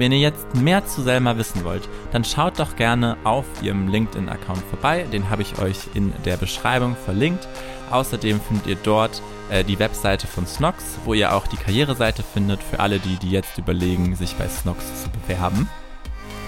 [0.00, 4.62] Wenn ihr jetzt mehr zu Selma wissen wollt, dann schaut doch gerne auf ihrem LinkedIn-Account
[4.70, 5.04] vorbei.
[5.12, 7.46] Den habe ich euch in der Beschreibung verlinkt.
[7.90, 9.20] Außerdem findet ihr dort
[9.50, 13.30] äh, die Webseite von Snox, wo ihr auch die Karriereseite findet für alle, die, die
[13.30, 15.68] jetzt überlegen, sich bei Snox zu bewerben.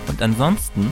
[0.09, 0.90] Und ansonsten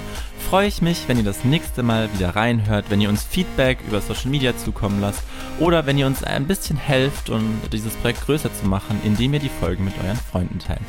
[0.50, 4.02] freue ich mich, wenn ihr das nächste Mal wieder reinhört, wenn ihr uns Feedback über
[4.02, 5.22] Social Media zukommen lasst
[5.61, 9.40] oder wenn ihr uns ein bisschen helft, um dieses Projekt größer zu machen, indem ihr
[9.40, 10.84] die Folgen mit euren Freunden teilt.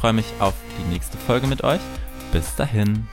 [0.00, 1.82] Ich freue mich auf die nächste Folge mit euch.
[2.32, 3.06] Bis dahin.